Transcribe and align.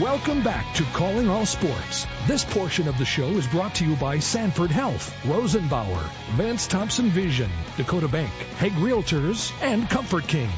Welcome 0.00 0.42
back 0.42 0.74
to 0.74 0.82
Calling 0.92 1.28
All 1.28 1.46
Sports. 1.46 2.04
This 2.26 2.44
portion 2.44 2.88
of 2.88 2.98
the 2.98 3.04
show 3.04 3.28
is 3.28 3.46
brought 3.46 3.76
to 3.76 3.86
you 3.86 3.94
by 3.94 4.18
Sanford 4.18 4.72
Health, 4.72 5.14
Rosenbauer, 5.22 6.10
Vance 6.32 6.66
Thompson 6.66 7.10
Vision, 7.10 7.48
Dakota 7.76 8.08
Bank, 8.08 8.32
Hague 8.58 8.72
Realtors, 8.72 9.52
and 9.62 9.88
Comfort 9.88 10.26
King. 10.26 10.50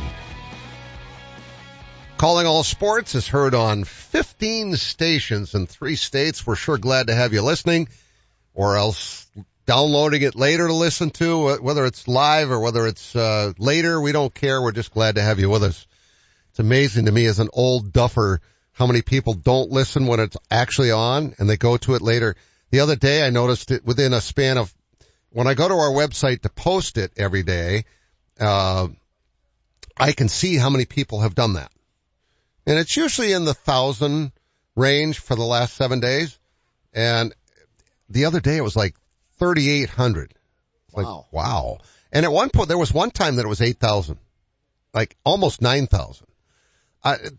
Calling 2.17 2.47
All 2.47 2.65
Sports 2.65 3.15
is 3.15 3.29
heard 3.29 3.55
on 3.55 3.85
15 3.85 4.77
stations 4.77 5.55
in 5.55 5.67
three 5.67 5.97
states. 5.97 6.47
We're 6.47 6.57
sure 6.57 6.79
glad 6.79 7.09
to 7.09 7.15
have 7.15 7.35
you 7.35 7.43
listening 7.43 7.89
or 8.55 8.79
else 8.79 9.27
downloading 9.67 10.23
it 10.23 10.35
later 10.35 10.67
to 10.67 10.73
listen 10.73 11.11
to, 11.11 11.57
whether 11.57 11.85
it's 11.85 12.09
live 12.09 12.51
or 12.51 12.61
whether 12.61 12.87
it's 12.87 13.15
uh, 13.15 13.53
later. 13.59 14.01
We 14.01 14.13
don't 14.13 14.33
care. 14.33 14.63
We're 14.63 14.73
just 14.73 14.95
glad 14.95 15.17
to 15.17 15.23
have 15.23 15.41
you 15.41 15.51
with 15.51 15.63
us. 15.63 15.87
It's 16.53 16.59
amazing 16.59 17.05
to 17.05 17.13
me 17.13 17.27
as 17.27 17.39
an 17.39 17.51
old 17.53 17.93
duffer 17.93 18.41
how 18.77 18.87
many 18.87 19.01
people 19.01 19.33
don't 19.33 19.71
listen 19.71 20.07
when 20.07 20.21
it's 20.21 20.37
actually 20.51 20.91
on 20.91 21.35
and 21.39 21.49
they 21.49 21.57
go 21.57 21.79
to 21.79 21.95
it 21.95 22.03
later. 22.03 22.37
The 22.71 22.81
other 22.81 22.95
day 22.95 23.27
I 23.27 23.31
noticed 23.31 23.71
it 23.71 23.87
within 23.87 24.13
a 24.13 24.21
span 24.21 24.59
of 24.59 24.73
when 25.31 25.47
I 25.47 25.55
go 25.55 25.67
to 25.67 25.75
our 25.75 25.91
website 25.91 26.43
to 26.43 26.51
post 26.51 26.99
it 26.99 27.13
every 27.17 27.43
day, 27.43 27.87
uh, 28.39 28.89
I 29.97 30.13
can 30.13 30.29
see 30.29 30.57
how 30.57 30.69
many 30.69 30.85
people 30.85 31.23
have 31.23 31.35
done 31.35 31.55
that. 31.55 31.73
And 32.67 32.79
it's 32.79 32.95
usually 32.99 33.33
in 33.33 33.47
the 33.47 33.55
thousand 33.55 34.33
range 34.75 35.21
for 35.21 35.35
the 35.35 35.43
last 35.43 35.75
seven 35.75 36.01
days. 36.01 36.39
And 36.93 37.35
the 38.11 38.27
other 38.27 38.41
day 38.41 38.59
it 38.59 38.63
was 38.63 38.77
like 38.77 38.95
3,800. 39.39 40.35
Wow. 40.93 41.03
Like, 41.03 41.33
wow. 41.33 41.79
And 42.13 42.27
at 42.27 42.33
one 42.33 42.51
point, 42.51 42.69
there 42.69 42.77
was 42.77 42.93
one 42.93 43.11
time 43.11 43.37
that 43.37 43.47
it 43.47 43.49
was 43.49 43.63
8,000. 43.63 44.19
Like 44.93 45.17
almost 45.25 45.63
9,000. 45.63 46.27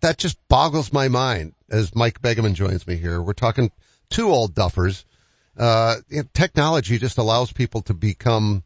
That 0.01 0.17
just 0.17 0.37
boggles 0.47 0.93
my 0.93 1.07
mind 1.07 1.53
as 1.69 1.95
Mike 1.95 2.21
Begeman 2.21 2.53
joins 2.53 2.87
me 2.87 2.95
here. 2.95 3.21
We're 3.21 3.33
talking 3.33 3.71
two 4.09 4.29
old 4.29 4.53
duffers. 4.53 5.03
Uh, 5.57 5.95
technology 6.33 6.97
just 6.97 7.17
allows 7.17 7.51
people 7.51 7.81
to 7.83 7.93
become 7.93 8.63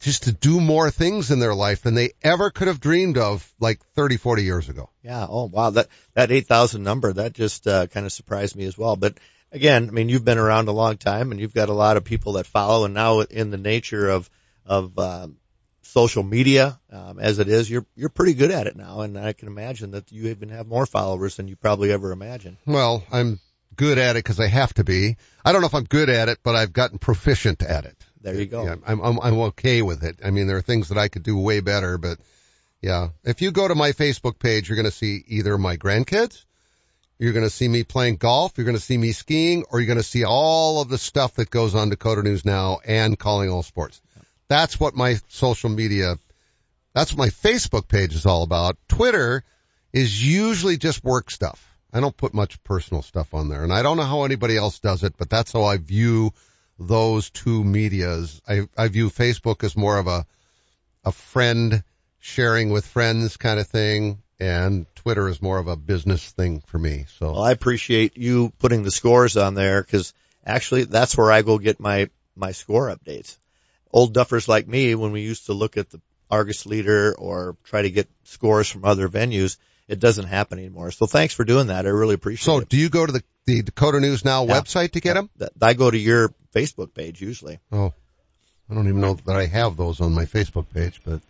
just 0.00 0.24
to 0.24 0.32
do 0.32 0.60
more 0.60 0.90
things 0.90 1.30
in 1.30 1.38
their 1.38 1.54
life 1.54 1.82
than 1.82 1.94
they 1.94 2.10
ever 2.22 2.50
could 2.50 2.68
have 2.68 2.80
dreamed 2.80 3.18
of 3.18 3.50
like 3.58 3.80
30, 3.94 4.18
40 4.18 4.44
years 4.44 4.68
ago. 4.68 4.90
Yeah. 5.02 5.26
Oh, 5.28 5.46
wow. 5.46 5.70
That, 5.70 5.88
that 6.14 6.30
8,000 6.30 6.82
number, 6.82 7.12
that 7.14 7.32
just, 7.32 7.66
uh, 7.66 7.86
kind 7.86 8.06
of 8.06 8.12
surprised 8.12 8.56
me 8.56 8.64
as 8.64 8.76
well. 8.76 8.96
But 8.96 9.18
again, 9.52 9.88
I 9.88 9.92
mean, 9.92 10.08
you've 10.08 10.24
been 10.24 10.38
around 10.38 10.68
a 10.68 10.72
long 10.72 10.96
time 10.96 11.32
and 11.32 11.40
you've 11.40 11.54
got 11.54 11.70
a 11.70 11.74
lot 11.74 11.96
of 11.96 12.04
people 12.04 12.34
that 12.34 12.46
follow 12.46 12.84
and 12.84 12.94
now 12.94 13.20
in 13.20 13.50
the 13.50 13.56
nature 13.56 14.10
of, 14.10 14.28
of, 14.64 14.98
um, 14.98 15.36
social 15.86 16.22
media, 16.22 16.78
um, 16.90 17.18
as 17.18 17.38
it 17.38 17.48
is, 17.48 17.70
you're, 17.70 17.86
you're 17.94 18.08
pretty 18.08 18.34
good 18.34 18.50
at 18.50 18.66
it 18.66 18.76
now. 18.76 19.00
And 19.00 19.18
I 19.18 19.32
can 19.32 19.48
imagine 19.48 19.92
that 19.92 20.12
you 20.12 20.28
even 20.28 20.48
have 20.50 20.66
more 20.66 20.86
followers 20.86 21.36
than 21.36 21.48
you 21.48 21.56
probably 21.56 21.92
ever 21.92 22.12
imagined. 22.12 22.56
Well, 22.66 23.04
I'm 23.10 23.40
good 23.74 23.98
at 23.98 24.16
it 24.16 24.24
because 24.24 24.40
I 24.40 24.48
have 24.48 24.74
to 24.74 24.84
be. 24.84 25.16
I 25.44 25.52
don't 25.52 25.60
know 25.60 25.66
if 25.68 25.74
I'm 25.74 25.84
good 25.84 26.08
at 26.08 26.28
it, 26.28 26.38
but 26.42 26.56
I've 26.56 26.72
gotten 26.72 26.98
proficient 26.98 27.62
at 27.62 27.84
it. 27.84 27.96
There 28.20 28.34
you 28.34 28.46
go. 28.46 28.64
Yeah, 28.64 28.76
I'm, 28.86 29.00
I'm, 29.00 29.20
I'm 29.20 29.38
okay 29.50 29.82
with 29.82 30.02
it. 30.02 30.18
I 30.24 30.30
mean, 30.30 30.46
there 30.46 30.56
are 30.56 30.62
things 30.62 30.88
that 30.88 30.98
I 30.98 31.08
could 31.08 31.22
do 31.22 31.38
way 31.38 31.60
better, 31.60 31.96
but 31.98 32.18
yeah. 32.80 33.10
If 33.24 33.42
you 33.42 33.52
go 33.52 33.68
to 33.68 33.74
my 33.74 33.92
Facebook 33.92 34.38
page, 34.38 34.68
you're 34.68 34.76
going 34.76 34.86
to 34.86 34.90
see 34.90 35.24
either 35.28 35.56
my 35.58 35.76
grandkids, 35.76 36.44
you're 37.18 37.32
going 37.32 37.46
to 37.46 37.50
see 37.50 37.68
me 37.68 37.84
playing 37.84 38.16
golf, 38.16 38.52
you're 38.56 38.64
going 38.64 38.76
to 38.76 38.82
see 38.82 38.98
me 38.98 39.12
skiing, 39.12 39.64
or 39.70 39.80
you're 39.80 39.86
going 39.86 39.98
to 39.98 40.02
see 40.02 40.24
all 40.24 40.80
of 40.80 40.88
the 40.88 40.98
stuff 40.98 41.34
that 41.34 41.50
goes 41.50 41.74
on 41.74 41.88
Dakota 41.88 42.22
News 42.22 42.44
Now 42.44 42.80
and 42.84 43.18
Calling 43.18 43.50
All 43.50 43.62
Sports. 43.62 44.00
That's 44.48 44.78
what 44.78 44.94
my 44.94 45.16
social 45.28 45.70
media, 45.70 46.18
that's 46.94 47.12
what 47.12 47.18
my 47.18 47.28
Facebook 47.28 47.88
page 47.88 48.14
is 48.14 48.26
all 48.26 48.42
about. 48.42 48.76
Twitter 48.88 49.44
is 49.92 50.24
usually 50.24 50.76
just 50.76 51.02
work 51.02 51.30
stuff. 51.30 51.62
I 51.92 52.00
don't 52.00 52.16
put 52.16 52.34
much 52.34 52.62
personal 52.62 53.02
stuff 53.02 53.32
on 53.32 53.48
there 53.48 53.62
and 53.64 53.72
I 53.72 53.82
don't 53.82 53.96
know 53.96 54.02
how 54.04 54.24
anybody 54.24 54.56
else 54.56 54.78
does 54.80 55.02
it, 55.02 55.14
but 55.16 55.30
that's 55.30 55.52
how 55.52 55.64
I 55.64 55.78
view 55.78 56.32
those 56.78 57.30
two 57.30 57.64
medias. 57.64 58.40
I, 58.46 58.68
I 58.76 58.88
view 58.88 59.08
Facebook 59.08 59.64
as 59.64 59.76
more 59.76 59.98
of 59.98 60.06
a, 60.06 60.26
a 61.04 61.12
friend 61.12 61.82
sharing 62.18 62.70
with 62.70 62.86
friends 62.86 63.36
kind 63.36 63.58
of 63.58 63.66
thing 63.68 64.22
and 64.38 64.86
Twitter 64.96 65.28
is 65.28 65.40
more 65.40 65.58
of 65.58 65.68
a 65.68 65.76
business 65.76 66.30
thing 66.32 66.60
for 66.66 66.78
me. 66.78 67.06
So 67.18 67.32
well, 67.32 67.42
I 67.42 67.52
appreciate 67.52 68.16
you 68.16 68.52
putting 68.58 68.82
the 68.82 68.90
scores 68.90 69.36
on 69.36 69.54
there 69.54 69.82
because 69.82 70.12
actually 70.44 70.84
that's 70.84 71.16
where 71.16 71.32
I 71.32 71.42
go 71.42 71.58
get 71.58 71.80
my, 71.80 72.10
my 72.34 72.52
score 72.52 72.94
updates. 72.94 73.38
Old 73.92 74.14
duffers 74.14 74.48
like 74.48 74.66
me, 74.66 74.94
when 74.94 75.12
we 75.12 75.22
used 75.22 75.46
to 75.46 75.52
look 75.52 75.76
at 75.76 75.90
the 75.90 76.00
Argus 76.30 76.66
leader 76.66 77.14
or 77.16 77.56
try 77.64 77.82
to 77.82 77.90
get 77.90 78.08
scores 78.24 78.68
from 78.68 78.84
other 78.84 79.08
venues, 79.08 79.56
it 79.88 80.00
doesn't 80.00 80.26
happen 80.26 80.58
anymore. 80.58 80.90
So 80.90 81.06
thanks 81.06 81.34
for 81.34 81.44
doing 81.44 81.68
that. 81.68 81.86
I 81.86 81.90
really 81.90 82.14
appreciate 82.14 82.44
so 82.44 82.58
it. 82.58 82.60
So 82.62 82.66
do 82.66 82.76
you 82.76 82.88
go 82.88 83.06
to 83.06 83.12
the, 83.12 83.22
the 83.46 83.62
Dakota 83.62 84.00
News 84.00 84.24
Now 84.24 84.44
yeah. 84.44 84.60
website 84.60 84.92
to 84.92 85.00
get 85.00 85.14
them? 85.14 85.30
I 85.62 85.74
go 85.74 85.90
to 85.90 85.98
your 85.98 86.34
Facebook 86.54 86.94
page 86.94 87.20
usually. 87.20 87.60
Oh, 87.70 87.92
I 88.68 88.74
don't 88.74 88.88
even 88.88 89.00
know 89.00 89.14
that 89.26 89.36
I 89.36 89.46
have 89.46 89.76
those 89.76 90.00
on 90.00 90.12
my 90.12 90.24
Facebook 90.24 90.66
page, 90.74 91.00
but 91.04 91.20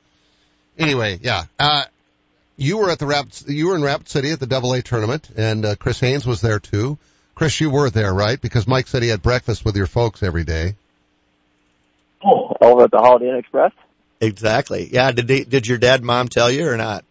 anyway, 0.79 1.19
yeah. 1.21 1.45
Uh, 1.59 1.85
you 2.57 2.79
were 2.79 2.91
at 2.91 2.99
the 2.99 3.07
Rapid, 3.07 3.49
you 3.49 3.69
were 3.69 3.77
in 3.77 3.83
Rapid 3.83 4.09
City 4.09 4.31
at 4.31 4.41
the 4.41 4.47
Double 4.47 4.73
A 4.73 4.81
tournament 4.81 5.29
and, 5.37 5.65
uh, 5.67 5.75
Chris 5.77 6.01
Haynes 6.01 6.27
was 6.27 6.41
there 6.41 6.59
too. 6.59 6.99
Chris, 7.35 7.61
you 7.61 7.69
were 7.69 7.91
there, 7.91 8.15
right? 8.15 8.41
Because 8.41 8.67
Mike 8.67 8.87
said 8.87 9.03
he 9.03 9.11
had 9.11 9.21
breakfast 9.21 9.63
with 9.63 9.77
your 9.77 9.87
folks 9.87 10.23
every 10.23 10.45
day. 10.45 10.75
Oh, 12.25 12.55
over 12.61 12.85
at 12.85 12.91
the 12.91 12.99
Holiday 12.99 13.29
Inn 13.29 13.37
Express? 13.37 13.73
Exactly. 14.21 14.89
Yeah. 14.91 15.13
Did 15.13 15.29
they, 15.29 15.45
did 15.45 15.67
your 15.67 15.79
dad 15.79 16.03
mom 16.03 16.29
tell 16.29 16.51
you 16.51 16.69
or 16.69 16.77
not? 16.77 17.05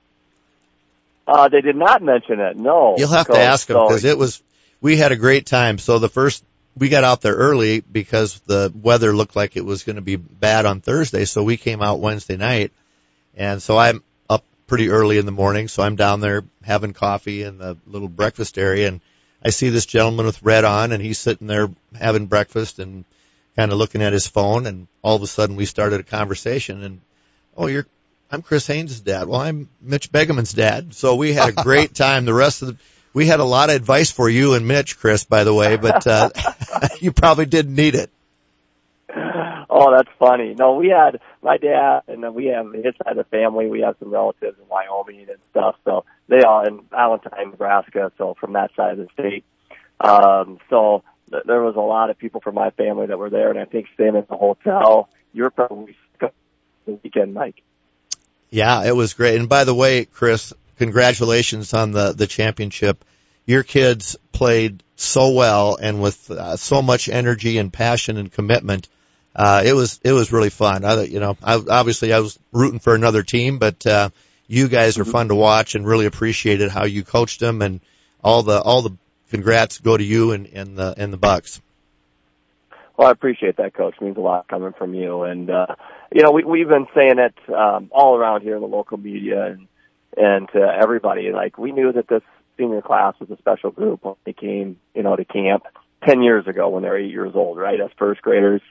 Uh, 1.27 1.49
they 1.49 1.61
did 1.61 1.75
not 1.75 2.03
mention 2.03 2.39
it. 2.39 2.57
No. 2.57 2.95
You'll 2.97 3.09
have 3.09 3.27
to 3.27 3.39
ask 3.39 3.67
them 3.67 3.77
because 3.87 4.03
so, 4.03 4.07
it 4.07 4.17
was, 4.17 4.41
we 4.81 4.97
had 4.97 5.11
a 5.11 5.15
great 5.15 5.45
time. 5.45 5.77
So 5.77 5.99
the 5.99 6.09
first 6.09 6.43
we 6.77 6.89
got 6.89 7.03
out 7.03 7.21
there 7.21 7.35
early 7.35 7.79
because 7.79 8.39
the 8.41 8.71
weather 8.81 9.15
looked 9.15 9.35
like 9.35 9.55
it 9.55 9.65
was 9.65 9.83
going 9.83 9.95
to 9.95 10.01
be 10.01 10.17
bad 10.17 10.65
on 10.65 10.81
Thursday. 10.81 11.25
So 11.25 11.43
we 11.43 11.57
came 11.57 11.81
out 11.81 11.99
Wednesday 11.99 12.37
night. 12.37 12.71
And 13.35 13.61
so 13.61 13.77
I'm 13.77 14.03
up 14.29 14.43
pretty 14.67 14.89
early 14.89 15.17
in 15.17 15.25
the 15.25 15.31
morning. 15.31 15.67
So 15.67 15.83
I'm 15.83 15.95
down 15.95 16.19
there 16.19 16.43
having 16.63 16.93
coffee 16.93 17.43
in 17.43 17.57
the 17.57 17.77
little 17.87 18.07
breakfast 18.07 18.57
area 18.57 18.87
and 18.87 19.01
I 19.43 19.49
see 19.51 19.69
this 19.69 19.85
gentleman 19.85 20.25
with 20.25 20.41
red 20.41 20.65
on 20.65 20.91
and 20.91 21.01
he's 21.01 21.19
sitting 21.19 21.47
there 21.47 21.69
having 21.93 22.25
breakfast 22.25 22.79
and 22.79 23.05
kind 23.55 23.71
of 23.71 23.77
looking 23.77 24.01
at 24.01 24.13
his 24.13 24.27
phone 24.27 24.65
and 24.65 24.87
all 25.01 25.15
of 25.15 25.21
a 25.21 25.27
sudden 25.27 25.55
we 25.55 25.65
started 25.65 25.99
a 25.99 26.03
conversation 26.03 26.83
and, 26.83 27.01
oh, 27.55 27.67
you're, 27.67 27.85
I'm 28.31 28.41
Chris 28.41 28.67
Haynes' 28.67 28.99
dad. 28.99 29.27
Well, 29.27 29.39
I'm 29.39 29.69
Mitch 29.81 30.11
Begeman's 30.11 30.53
dad. 30.53 30.93
So 30.93 31.15
we 31.15 31.33
had 31.33 31.49
a 31.49 31.51
great 31.63 31.93
time. 31.93 32.25
The 32.25 32.33
rest 32.33 32.61
of 32.61 32.69
the, 32.69 32.77
we 33.13 33.27
had 33.27 33.39
a 33.39 33.45
lot 33.45 33.69
of 33.69 33.75
advice 33.75 34.11
for 34.11 34.27
you 34.27 34.55
and 34.55 34.67
Mitch, 34.67 34.97
Chris, 34.99 35.23
by 35.23 35.43
the 35.43 35.53
way, 35.53 35.77
but 35.77 36.05
uh, 36.05 36.29
you 36.99 37.11
probably 37.11 37.45
didn't 37.45 37.75
need 37.75 37.95
it. 37.95 38.09
Oh, 39.77 39.91
that's 39.95 40.09
funny. 40.19 40.55
No, 40.57 40.75
we 40.75 40.89
had 40.89 41.19
my 41.41 41.57
dad, 41.57 42.01
and 42.07 42.23
then 42.23 42.33
we 42.33 42.45
have 42.45 42.71
his 42.73 42.93
side 43.03 43.17
of 43.17 43.17
the 43.17 43.23
family. 43.25 43.67
We 43.67 43.81
have 43.81 43.95
some 43.99 44.09
relatives 44.09 44.57
in 44.57 44.67
Wyoming 44.69 45.27
and 45.29 45.37
stuff, 45.51 45.75
so 45.83 46.05
they 46.27 46.41
are 46.41 46.67
in 46.67 46.81
Valentine, 46.91 47.51
Nebraska. 47.51 48.11
So 48.17 48.35
from 48.39 48.53
that 48.53 48.71
side 48.75 48.99
of 48.99 48.99
the 48.99 49.07
state, 49.13 49.43
um, 49.99 50.59
so 50.69 51.03
there 51.29 51.61
was 51.61 51.75
a 51.75 51.81
lot 51.81 52.09
of 52.09 52.17
people 52.17 52.41
from 52.41 52.55
my 52.55 52.69
family 52.71 53.07
that 53.07 53.17
were 53.17 53.29
there, 53.29 53.49
and 53.49 53.59
I 53.59 53.65
think 53.65 53.87
staying 53.93 54.15
at 54.15 54.27
the 54.27 54.37
hotel. 54.37 55.09
You're 55.33 55.49
probably 55.49 55.97
the 56.85 56.99
weekend, 57.03 57.33
Mike. 57.33 57.61
Yeah, 58.49 58.85
it 58.85 58.95
was 58.95 59.13
great. 59.13 59.39
And 59.39 59.49
by 59.49 59.63
the 59.63 59.75
way, 59.75 60.05
Chris, 60.05 60.53
congratulations 60.77 61.73
on 61.73 61.91
the 61.91 62.13
the 62.13 62.27
championship. 62.27 63.03
Your 63.45 63.63
kids 63.63 64.15
played 64.31 64.83
so 64.95 65.31
well 65.31 65.77
and 65.79 66.01
with 66.01 66.31
uh, 66.31 66.55
so 66.55 66.81
much 66.81 67.09
energy 67.09 67.57
and 67.57 67.71
passion 67.71 68.17
and 68.17 68.31
commitment. 68.31 68.87
Uh, 69.35 69.63
it 69.65 69.73
was 69.73 69.99
it 70.03 70.13
was 70.13 70.31
really 70.31 70.49
fun. 70.49 70.85
I, 70.85 71.03
you 71.03 71.19
know, 71.19 71.37
I, 71.43 71.61
obviously 71.69 72.13
I 72.13 72.19
was 72.19 72.39
rooting 72.51 72.79
for 72.79 72.95
another 72.95 73.23
team, 73.23 73.59
but 73.59 73.85
uh, 73.85 74.09
you 74.47 74.67
guys 74.67 74.97
are 74.97 75.03
mm-hmm. 75.03 75.11
fun 75.11 75.27
to 75.27 75.35
watch 75.35 75.75
and 75.75 75.85
really 75.85 76.05
appreciated 76.05 76.71
how 76.71 76.85
you 76.85 77.03
coached 77.03 77.39
them 77.39 77.61
and 77.61 77.81
all 78.23 78.43
the 78.43 78.61
all 78.61 78.81
the 78.81 78.95
congrats 79.35 79.79
go 79.79 79.97
to 79.97 80.03
you 80.03 80.31
and, 80.31 80.47
and 80.47 80.77
the 80.77 80.93
and 80.97 81.11
the 81.11 81.17
Bucks. 81.17 81.61
Well, 82.97 83.09
I 83.09 83.11
appreciate 83.11 83.57
that, 83.57 83.73
Coach. 83.73 83.95
It 83.99 84.03
means 84.03 84.17
a 84.17 84.21
lot 84.21 84.47
coming 84.47 84.73
from 84.77 84.93
you. 84.93 85.23
And 85.23 85.49
uh, 85.49 85.75
you 86.13 86.23
know, 86.23 86.31
we 86.31 86.43
we've 86.43 86.67
been 86.67 86.87
saying 86.95 87.19
it 87.19 87.35
um, 87.53 87.89
all 87.91 88.15
around 88.15 88.41
here 88.41 88.55
in 88.55 88.61
the 88.61 88.67
local 88.67 88.97
media 88.97 89.45
and 89.47 89.67
and 90.15 90.47
to 90.53 90.59
everybody. 90.59 91.31
Like 91.31 91.57
we 91.57 91.71
knew 91.73 91.91
that 91.91 92.07
this 92.07 92.23
senior 92.57 92.81
class 92.81 93.15
was 93.19 93.29
a 93.29 93.37
special 93.37 93.71
group 93.71 94.05
when 94.05 94.15
they 94.25 94.33
came, 94.33 94.77
you 94.93 95.03
know, 95.03 95.15
to 95.15 95.25
camp 95.25 95.63
ten 96.05 96.21
years 96.21 96.47
ago 96.47 96.69
when 96.69 96.83
they 96.83 96.89
were 96.89 96.97
eight 96.97 97.11
years 97.11 97.33
old, 97.35 97.57
right? 97.57 97.79
As 97.79 97.91
first 97.97 98.21
graders. 98.21 98.61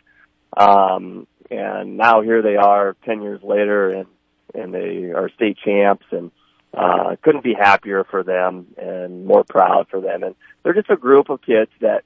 Um, 0.56 1.26
and 1.50 1.98
now 1.98 2.22
here 2.22 2.40
they 2.40 2.56
are 2.56 2.96
ten 3.04 3.20
years 3.20 3.42
later 3.42 3.90
and 3.90 4.06
and 4.54 4.72
they 4.72 5.12
are 5.14 5.28
state 5.34 5.58
champs 5.62 6.06
and 6.10 6.30
uh 6.76 7.16
couldn't 7.22 7.44
be 7.44 7.54
happier 7.54 8.04
for 8.04 8.22
them 8.22 8.66
and 8.76 9.26
more 9.26 9.44
proud 9.44 9.86
for 9.88 10.00
them 10.00 10.22
and 10.22 10.34
they're 10.62 10.74
just 10.74 10.90
a 10.90 10.96
group 10.96 11.30
of 11.30 11.40
kids 11.42 11.70
that 11.80 12.02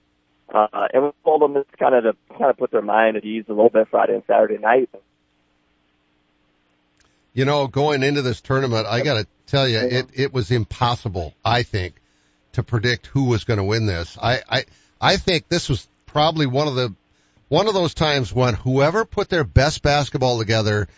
uh 0.55 0.89
and 0.93 1.05
we 1.05 1.11
told 1.25 1.43
them 1.43 1.57
it's 1.57 1.71
kind 1.79 1.95
of 1.95 2.05
to 2.05 2.37
kind 2.37 2.51
of 2.51 2.57
put 2.57 2.71
their 2.71 2.83
mind 2.83 3.17
at 3.17 3.25
ease 3.25 3.45
a 3.49 3.53
little 3.53 3.71
bit 3.71 3.89
Friday 3.89 4.15
and 4.15 4.23
Saturday 4.27 4.59
night 4.59 4.91
you 7.39 7.45
know, 7.45 7.69
going 7.69 8.03
into 8.03 8.21
this 8.21 8.41
tournament, 8.41 8.89
I 8.89 9.03
got 9.03 9.15
to 9.15 9.27
tell 9.47 9.69
you, 9.69 9.79
it, 9.79 10.07
it 10.13 10.33
was 10.33 10.51
impossible, 10.51 11.35
I 11.45 11.63
think, 11.63 11.95
to 12.55 12.65
predict 12.65 13.07
who 13.07 13.27
was 13.27 13.45
going 13.45 13.59
to 13.59 13.65
win 13.65 13.87
this. 13.87 14.19
I, 14.21 14.41
I, 14.51 14.65
I 15.01 15.17
think 15.19 15.47
this 15.47 15.69
was 15.69 15.87
probably 16.05 16.47
one 16.47 16.67
of 16.67 16.75
the, 16.75 16.93
one 17.47 17.69
of 17.69 17.75
those 17.75 17.95
times 17.95 18.35
when 18.35 18.55
whoever 18.55 19.05
put 19.05 19.29
their 19.29 19.45
best 19.45 19.83
basketball 19.83 20.41
together 20.41 20.89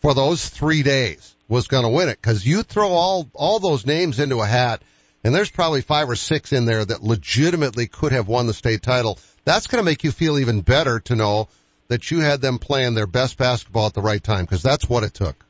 for 0.00 0.12
those 0.12 0.46
three 0.46 0.82
days 0.82 1.34
was 1.50 1.68
going 1.68 1.82
to 1.82 1.90
win 1.90 2.08
it. 2.08 2.22
Cause 2.22 2.46
you 2.46 2.62
throw 2.62 2.88
all, 2.88 3.28
all 3.34 3.58
those 3.58 3.84
names 3.84 4.18
into 4.18 4.40
a 4.40 4.46
hat 4.46 4.80
and 5.22 5.34
there's 5.34 5.50
probably 5.50 5.82
five 5.82 6.08
or 6.08 6.16
six 6.16 6.52
in 6.52 6.64
there 6.64 6.84
that 6.84 7.02
legitimately 7.02 7.86
could 7.88 8.12
have 8.12 8.28
won 8.28 8.46
the 8.46 8.54
state 8.54 8.82
title. 8.82 9.18
That's 9.44 9.66
going 9.66 9.80
to 9.80 9.84
make 9.84 10.04
you 10.04 10.12
feel 10.12 10.38
even 10.38 10.62
better 10.62 11.00
to 11.00 11.16
know 11.16 11.48
that 11.88 12.10
you 12.10 12.20
had 12.20 12.40
them 12.40 12.58
playing 12.58 12.94
their 12.94 13.06
best 13.06 13.36
basketball 13.36 13.86
at 13.86 13.94
the 13.94 14.00
right 14.00 14.22
time 14.22 14.44
because 14.44 14.62
that's 14.62 14.88
what 14.88 15.02
it 15.02 15.12
took. 15.12 15.44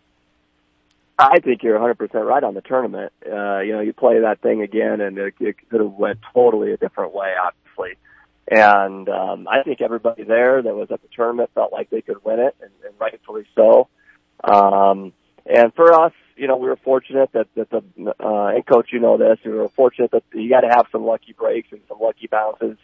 I 1.19 1.39
think 1.41 1.63
you're 1.63 1.79
100% 1.79 2.15
right 2.27 2.43
on 2.43 2.55
the 2.55 2.63
tournament. 2.63 3.13
Uh, 3.25 3.61
you 3.61 3.73
know, 3.73 3.81
you 3.81 3.93
play 3.93 4.21
that 4.21 4.41
thing 4.41 4.63
again 4.63 5.03
and 5.03 5.19
it, 5.19 5.35
it 5.39 5.57
could 5.69 5.81
have 5.81 5.93
went 5.93 6.19
totally 6.33 6.73
a 6.73 6.79
different 6.79 7.13
way, 7.13 7.35
obviously. 7.41 7.99
And, 8.51 9.09
um, 9.09 9.47
I 9.47 9.63
think 9.63 9.83
everybody 9.83 10.25
there 10.25 10.63
that 10.63 10.75
was 10.75 10.91
at 10.91 11.03
the 11.03 11.09
tournament 11.15 11.51
felt 11.55 11.73
like 11.73 11.91
they 11.91 12.01
could 12.01 12.25
win 12.25 12.41
it 12.41 12.57
and, 12.61 12.71
and 12.85 12.95
rightfully 12.99 13.45
so. 13.55 13.89
Um, 14.43 15.13
and 15.53 15.75
for 15.75 15.93
us, 15.93 16.13
you 16.37 16.47
know, 16.47 16.57
we 16.57 16.69
were 16.69 16.77
fortunate 16.77 17.31
that, 17.33 17.49
that 17.55 17.71
the, 17.71 17.83
uh, 18.19 18.47
and 18.47 18.67
coach, 18.67 18.91
you 18.93 19.01
know 19.01 19.19
this, 19.19 19.39
we 19.45 19.53
were 19.53 19.69
fortunate 19.69 20.11
that 20.13 20.23
you 20.33 20.49
got 20.49 20.61
to 20.61 20.69
have 20.69 20.87
some 20.91 21.05
lucky 21.05 21.35
breaks 21.37 21.69
and 21.73 21.81
some 21.89 21.99
lucky 22.01 22.29
bounces. 22.29 22.79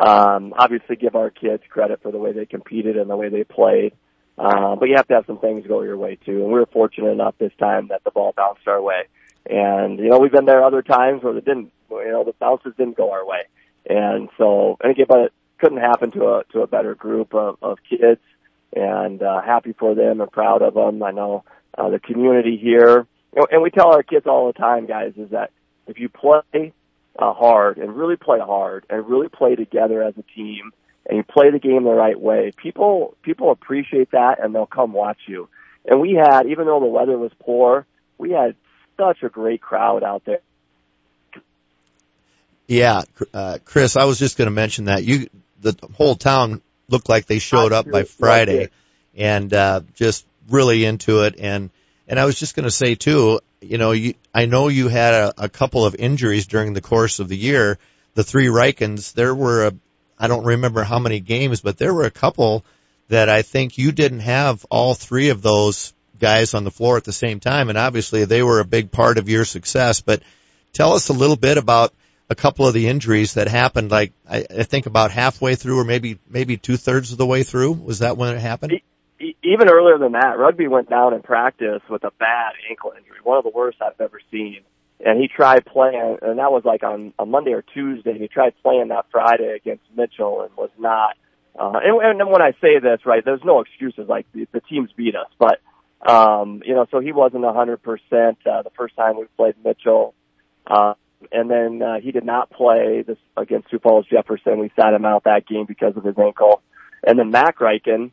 Um, 0.00 0.54
obviously 0.56 0.96
give 0.96 1.14
our 1.14 1.30
kids 1.30 1.62
credit 1.68 2.02
for 2.02 2.10
the 2.10 2.18
way 2.18 2.32
they 2.32 2.46
competed 2.46 2.96
and 2.96 3.08
the 3.08 3.16
way 3.16 3.28
they 3.28 3.44
played. 3.44 3.92
Uh, 4.36 4.74
but 4.76 4.88
you 4.88 4.94
have 4.96 5.06
to 5.08 5.14
have 5.14 5.26
some 5.26 5.38
things 5.38 5.66
go 5.66 5.82
your 5.82 5.96
way 5.96 6.16
too. 6.16 6.42
And 6.42 6.46
we 6.46 6.58
were 6.58 6.66
fortunate 6.66 7.10
enough 7.10 7.34
this 7.38 7.52
time 7.58 7.88
that 7.88 8.02
the 8.04 8.10
ball 8.10 8.32
bounced 8.36 8.66
our 8.66 8.82
way. 8.82 9.02
And, 9.48 9.98
you 9.98 10.08
know, 10.08 10.18
we've 10.18 10.32
been 10.32 10.46
there 10.46 10.64
other 10.64 10.82
times 10.82 11.22
where 11.22 11.36
it 11.36 11.44
didn't, 11.44 11.70
you 11.90 12.10
know, 12.10 12.24
the 12.24 12.32
bounces 12.40 12.72
didn't 12.76 12.96
go 12.96 13.12
our 13.12 13.24
way. 13.24 13.42
And 13.88 14.28
so, 14.38 14.76
and 14.82 14.90
again, 14.90 15.06
but 15.08 15.18
it 15.20 15.32
couldn't 15.58 15.78
happen 15.78 16.10
to 16.12 16.24
a, 16.24 16.44
to 16.52 16.62
a 16.62 16.66
better 16.66 16.94
group 16.94 17.34
of, 17.34 17.58
of 17.62 17.78
kids 17.88 18.20
and, 18.74 19.22
uh, 19.22 19.40
happy 19.40 19.72
for 19.72 19.94
them 19.94 20.20
and 20.20 20.30
proud 20.30 20.62
of 20.62 20.74
them. 20.74 21.02
I 21.02 21.12
know, 21.12 21.44
uh, 21.76 21.90
the 21.90 21.98
community 21.98 22.56
here. 22.56 23.06
And 23.50 23.62
we 23.62 23.70
tell 23.70 23.92
our 23.92 24.02
kids 24.02 24.26
all 24.26 24.46
the 24.46 24.52
time, 24.52 24.86
guys, 24.86 25.12
is 25.16 25.30
that 25.30 25.50
if 25.86 25.98
you 25.98 26.08
play 26.08 26.72
uh, 27.18 27.32
hard 27.32 27.78
and 27.78 27.96
really 27.96 28.16
play 28.16 28.38
hard 28.38 28.86
and 28.88 29.08
really 29.08 29.28
play 29.28 29.56
together 29.56 30.02
as 30.02 30.14
a 30.16 30.22
team 30.34 30.72
and 31.06 31.18
you 31.18 31.24
play 31.24 31.50
the 31.50 31.58
game 31.58 31.84
the 31.84 31.90
right 31.90 32.18
way, 32.18 32.52
people 32.56 33.16
people 33.22 33.50
appreciate 33.50 34.12
that 34.12 34.42
and 34.42 34.54
they'll 34.54 34.66
come 34.66 34.92
watch 34.92 35.18
you. 35.26 35.48
And 35.84 36.00
we 36.00 36.12
had, 36.12 36.46
even 36.46 36.66
though 36.66 36.80
the 36.80 36.86
weather 36.86 37.18
was 37.18 37.32
poor, 37.40 37.86
we 38.18 38.30
had 38.30 38.54
such 38.96 39.22
a 39.22 39.28
great 39.28 39.60
crowd 39.60 40.02
out 40.02 40.24
there. 40.24 40.40
Yeah, 42.66 43.02
uh, 43.34 43.58
Chris, 43.64 43.96
I 43.96 44.04
was 44.04 44.18
just 44.18 44.38
going 44.38 44.46
to 44.46 44.54
mention 44.54 44.86
that 44.86 45.04
you, 45.04 45.28
the 45.60 45.76
whole 45.94 46.14
town 46.14 46.62
looked 46.88 47.08
like 47.08 47.26
they 47.26 47.38
showed 47.38 47.72
up 47.72 47.90
by 47.90 48.04
Friday, 48.04 48.70
and 49.16 49.52
uh, 49.52 49.80
just 49.94 50.26
really 50.48 50.84
into 50.84 51.22
it. 51.22 51.36
And 51.38 51.70
and 52.06 52.20
I 52.20 52.24
was 52.24 52.38
just 52.38 52.54
going 52.54 52.64
to 52.64 52.70
say 52.70 52.94
too, 52.94 53.40
you 53.60 53.78
know, 53.78 53.92
you, 53.92 54.14
I 54.34 54.46
know 54.46 54.68
you 54.68 54.88
had 54.88 55.14
a, 55.14 55.44
a 55.44 55.48
couple 55.48 55.86
of 55.86 55.94
injuries 55.94 56.46
during 56.46 56.74
the 56.74 56.80
course 56.80 57.18
of 57.20 57.28
the 57.28 57.36
year. 57.36 57.78
The 58.14 58.24
three 58.24 58.46
Rykens, 58.46 59.14
there 59.14 59.34
were 59.34 59.66
a, 59.66 59.72
I 60.18 60.28
don't 60.28 60.44
remember 60.44 60.84
how 60.84 60.98
many 60.98 61.20
games, 61.20 61.60
but 61.60 61.78
there 61.78 61.94
were 61.94 62.04
a 62.04 62.10
couple 62.10 62.64
that 63.08 63.28
I 63.28 63.42
think 63.42 63.78
you 63.78 63.92
didn't 63.92 64.20
have 64.20 64.64
all 64.70 64.94
three 64.94 65.30
of 65.30 65.42
those 65.42 65.92
guys 66.20 66.54
on 66.54 66.64
the 66.64 66.70
floor 66.70 66.96
at 66.96 67.04
the 67.04 67.12
same 67.12 67.40
time. 67.40 67.68
And 67.68 67.78
obviously 67.78 68.24
they 68.24 68.42
were 68.42 68.60
a 68.60 68.64
big 68.64 68.90
part 68.90 69.18
of 69.18 69.28
your 69.28 69.44
success, 69.44 70.00
but 70.00 70.22
tell 70.72 70.92
us 70.92 71.08
a 71.08 71.14
little 71.14 71.36
bit 71.36 71.58
about 71.58 71.92
a 72.30 72.34
couple 72.34 72.66
of 72.66 72.74
the 72.74 72.88
injuries 72.88 73.34
that 73.34 73.48
happened, 73.48 73.90
like 73.90 74.12
I, 74.28 74.46
I 74.50 74.62
think 74.62 74.86
about 74.86 75.10
halfway 75.10 75.54
through 75.54 75.78
or 75.78 75.84
maybe, 75.84 76.18
maybe 76.28 76.56
two 76.56 76.76
thirds 76.76 77.12
of 77.12 77.18
the 77.18 77.26
way 77.26 77.42
through. 77.42 77.72
Was 77.72 78.00
that 78.00 78.16
when 78.16 78.34
it 78.34 78.40
happened? 78.40 78.80
even 79.42 79.68
earlier 79.68 79.98
than 79.98 80.12
that, 80.12 80.38
Rugby 80.38 80.68
went 80.68 80.90
down 80.90 81.14
in 81.14 81.22
practice 81.22 81.82
with 81.88 82.04
a 82.04 82.10
bad 82.18 82.52
ankle 82.68 82.92
injury, 82.96 83.18
one 83.22 83.38
of 83.38 83.44
the 83.44 83.50
worst 83.50 83.78
I've 83.80 84.00
ever 84.00 84.20
seen. 84.30 84.60
And 85.04 85.20
he 85.20 85.28
tried 85.28 85.66
playing, 85.66 86.18
and 86.22 86.38
that 86.38 86.52
was 86.52 86.62
like 86.64 86.82
on 86.82 87.12
a 87.18 87.26
Monday 87.26 87.52
or 87.52 87.62
Tuesday. 87.62 88.18
He 88.18 88.28
tried 88.28 88.54
playing 88.62 88.88
that 88.88 89.06
Friday 89.10 89.54
against 89.56 89.84
Mitchell 89.96 90.42
and 90.42 90.56
was 90.56 90.70
not. 90.78 91.16
Uh, 91.58 91.78
and, 91.82 92.20
and 92.20 92.30
when 92.30 92.42
I 92.42 92.52
say 92.60 92.78
this, 92.80 93.00
right, 93.04 93.24
there's 93.24 93.44
no 93.44 93.60
excuses. 93.60 94.08
Like 94.08 94.26
the, 94.32 94.46
the 94.52 94.60
teams 94.60 94.90
beat 94.96 95.14
us, 95.14 95.28
but 95.38 95.60
um, 96.08 96.62
you 96.64 96.74
know, 96.74 96.86
so 96.90 97.00
he 97.00 97.12
wasn't 97.12 97.44
a 97.44 97.52
hundred 97.52 97.82
percent 97.82 98.38
uh, 98.46 98.62
the 98.62 98.70
first 98.76 98.96
time 98.96 99.16
we 99.18 99.26
played 99.36 99.54
Mitchell. 99.64 100.14
Uh, 100.66 100.94
and 101.32 101.50
then 101.50 101.82
uh, 101.82 102.00
he 102.00 102.12
did 102.12 102.24
not 102.24 102.50
play 102.50 103.02
this 103.06 103.18
against 103.36 103.70
Sioux 103.70 103.78
Falls 103.78 104.06
Jefferson. 104.06 104.58
We 104.58 104.70
sat 104.76 104.94
him 104.94 105.04
out 105.04 105.24
that 105.24 105.46
game 105.46 105.66
because 105.66 105.96
of 105.96 106.04
his 106.04 106.18
ankle. 106.18 106.62
And 107.06 107.18
then 107.18 107.30
Mac 107.30 107.58
Ryken, 107.58 108.10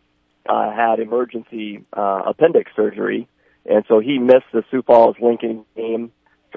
uh, 0.47 0.71
had 0.71 0.99
emergency 0.99 1.83
uh, 1.93 2.23
appendix 2.27 2.71
surgery, 2.75 3.27
and 3.65 3.83
so 3.87 3.99
he 3.99 4.17
missed 4.17 4.51
the 4.53 4.63
Sioux 4.71 4.81
Falls 4.81 5.15
Lincoln 5.21 5.65
game. 5.75 6.11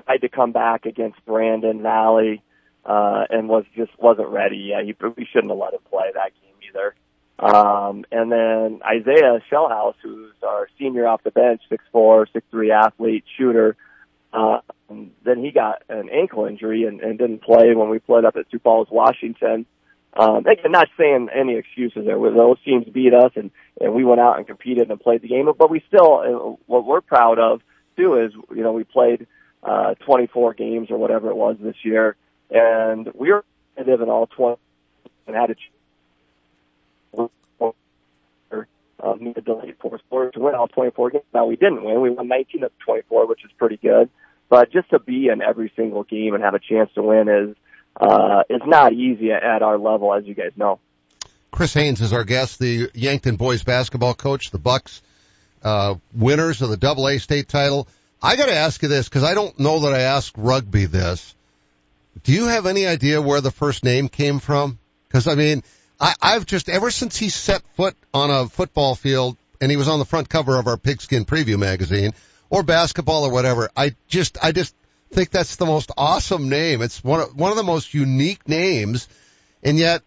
Tried 0.07 0.19
to 0.19 0.29
come 0.29 0.51
back 0.51 0.87
against 0.87 1.25
Brandon 1.25 1.83
Valley, 1.83 2.43
uh, 2.85 3.25
and 3.31 3.49
was 3.49 3.65
just 3.77 3.93
wasn't 3.99 4.29
ready. 4.29 4.71
Yeah, 4.71 4.83
he 4.83 4.95
we 5.17 5.27
shouldn't 5.31 5.51
have 5.51 5.59
let 5.59 5.75
him 5.75 5.81
play 5.89 6.11
that 6.15 6.33
game 6.35 6.55
either. 6.69 6.95
Um, 7.39 8.05
and 8.11 8.33
then 8.33 8.81
Isaiah 8.85 9.41
Shellhouse, 9.51 9.95
who's 10.03 10.33
our 10.43 10.69
senior 10.79 11.07
off 11.07 11.23
the 11.23 11.31
bench, 11.31 11.63
six 11.69 11.85
four, 11.93 12.27
six 12.33 12.45
three 12.51 12.73
athlete 12.73 13.25
shooter. 13.37 13.77
Uh, 14.35 14.59
then 15.25 15.45
he 15.45 15.53
got 15.53 15.83
an 15.89 16.11
ankle 16.11 16.47
injury 16.47 16.85
and, 16.85 17.01
and 17.01 17.19
didn't 17.19 17.43
play 17.43 17.73
when 17.75 17.89
we 17.89 18.01
played 18.01 18.25
up 18.25 18.37
at 18.37 18.51
Sioux 18.51 18.59
Falls, 18.59 18.89
Washington. 18.91 19.65
Um, 20.17 20.39
again, 20.47 20.73
not 20.73 20.89
saying 20.99 21.29
any 21.33 21.57
excuses 21.57 22.05
there. 22.05 22.19
Those 22.19 22.61
teams 22.65 22.87
beat 22.93 23.15
us, 23.15 23.33
and 23.37 23.51
and 23.81 23.95
we 23.95 24.05
went 24.05 24.21
out 24.21 24.39
and 24.39 24.47
competed 24.47 24.91
and 24.91 25.01
played 25.01 25.23
the 25.23 25.29
game. 25.29 25.49
But 25.57 25.71
we 25.71 25.83
still, 25.89 26.21
uh, 26.21 26.57
what 26.67 26.85
we're 26.85 27.01
proud 27.01 27.39
of 27.39 27.63
too 27.97 28.21
is, 28.21 28.33
you 28.55 28.63
know, 28.63 28.73
we 28.73 28.85
played 28.85 29.27
uh, 29.63 29.95
24 30.07 30.55
games 30.55 30.91
or 30.91 30.99
whatever 30.99 31.31
it 31.31 31.37
was 31.37 31.57
this 31.61 31.77
year, 31.83 32.17
and 32.51 33.11
we 33.15 33.33
were 33.33 33.45
competitive 33.75 34.03
in 34.03 34.09
all 34.09 34.27
20 34.27 34.59
and 35.27 35.37
had 35.37 35.51
a 35.51 35.55
to 39.05 39.55
late 39.55 39.77
fourth 39.81 40.01
to 40.33 40.41
win 40.41 40.55
all 40.55 40.69
24 40.69 41.11
games. 41.11 41.25
Now 41.33 41.47
we 41.47 41.57
didn't 41.57 41.85
win; 41.85 42.01
we 42.01 42.11
won 42.11 42.29
19 42.29 42.65
of 42.65 42.73
24, 42.85 43.27
which 43.27 43.45
is 43.45 43.51
pretty 43.59 43.77
good. 43.77 44.09
But 44.49 44.73
just 44.73 44.91
to 44.91 44.99
be 44.99 45.29
in 45.29 45.43
every 45.43 45.73
single 45.77 46.05
game 46.05 46.35
and 46.35 46.43
have 46.43 46.55
a 46.55 46.59
chance 46.59 46.91
to 46.95 47.03
win 47.03 47.29
is 47.29 47.57
uh, 48.01 48.43
it's 48.49 48.67
not 48.67 48.93
easy 48.93 49.33
at 49.33 49.63
our 49.63 49.79
level, 49.79 50.13
as 50.15 50.25
you 50.27 50.35
guys 50.35 50.53
know. 50.57 50.81
Chris 51.51 51.73
Haynes 51.75 52.01
is 52.01 52.13
our 52.13 52.25
guest, 52.25 52.59
the 52.59 52.91
Yankton 52.95 53.37
boys 53.37 53.63
basketball 53.63 54.15
coach, 54.15 54.51
the 54.51 54.59
Bucks, 54.59 55.03
uh, 55.63 55.95
winners 56.13 56.63
of 56.63 56.69
the 56.69 56.77
Double 56.77 57.09
A 57.09 57.19
state 57.19 57.49
title. 57.49 57.87
I 58.21 58.37
got 58.37 58.47
to 58.47 58.55
ask 58.55 58.83
you 58.83 58.89
this 58.89 59.09
because 59.09 59.23
I 59.23 59.35
don't 59.35 59.59
know 59.59 59.81
that 59.81 59.93
I 59.93 60.01
asked 60.01 60.35
rugby 60.37 60.87
this. 60.87 61.35
Do 62.25 62.33
you 62.33 62.47
have 62.47 62.67
any 62.67 62.87
idea 62.87 63.21
where 63.21 63.41
the 63.41 63.51
first 63.51 63.85
name 63.85 64.09
came 64.09 64.41
from? 64.41 64.79
Because 65.07 65.29
I 65.29 65.35
mean, 65.35 65.63
I, 66.01 66.15
I've 66.21 66.47
just 66.47 66.69
ever 66.69 66.91
since 66.91 67.17
he 67.17 67.29
set 67.29 67.63
foot 67.77 67.97
on 68.13 68.31
a 68.31 68.49
football 68.49 68.95
field 68.95 69.37
and 69.61 69.71
he 69.71 69.77
was 69.77 69.89
on 69.89 69.99
the 69.99 70.05
front 70.05 70.29
cover 70.29 70.59
of 70.59 70.67
our 70.67 70.77
Pigskin 70.77 71.25
Preview 71.25 71.59
magazine 71.59 72.13
or 72.51 72.63
basketball 72.63 73.25
or 73.25 73.31
whatever. 73.31 73.71
I 73.77 73.95
just, 74.09 74.39
I 74.43 74.53
just 74.53 74.75
think 75.11 75.31
that's 75.31 75.57
the 75.57 75.67
most 75.67 75.91
awesome 75.97 76.49
name. 76.49 76.83
It's 76.83 77.03
one 77.03 77.21
of, 77.21 77.37
one 77.37 77.51
of 77.51 77.57
the 77.57 77.63
most 77.63 77.95
unique 77.95 78.49
names. 78.49 79.09
And 79.63 79.79
yet, 79.79 80.03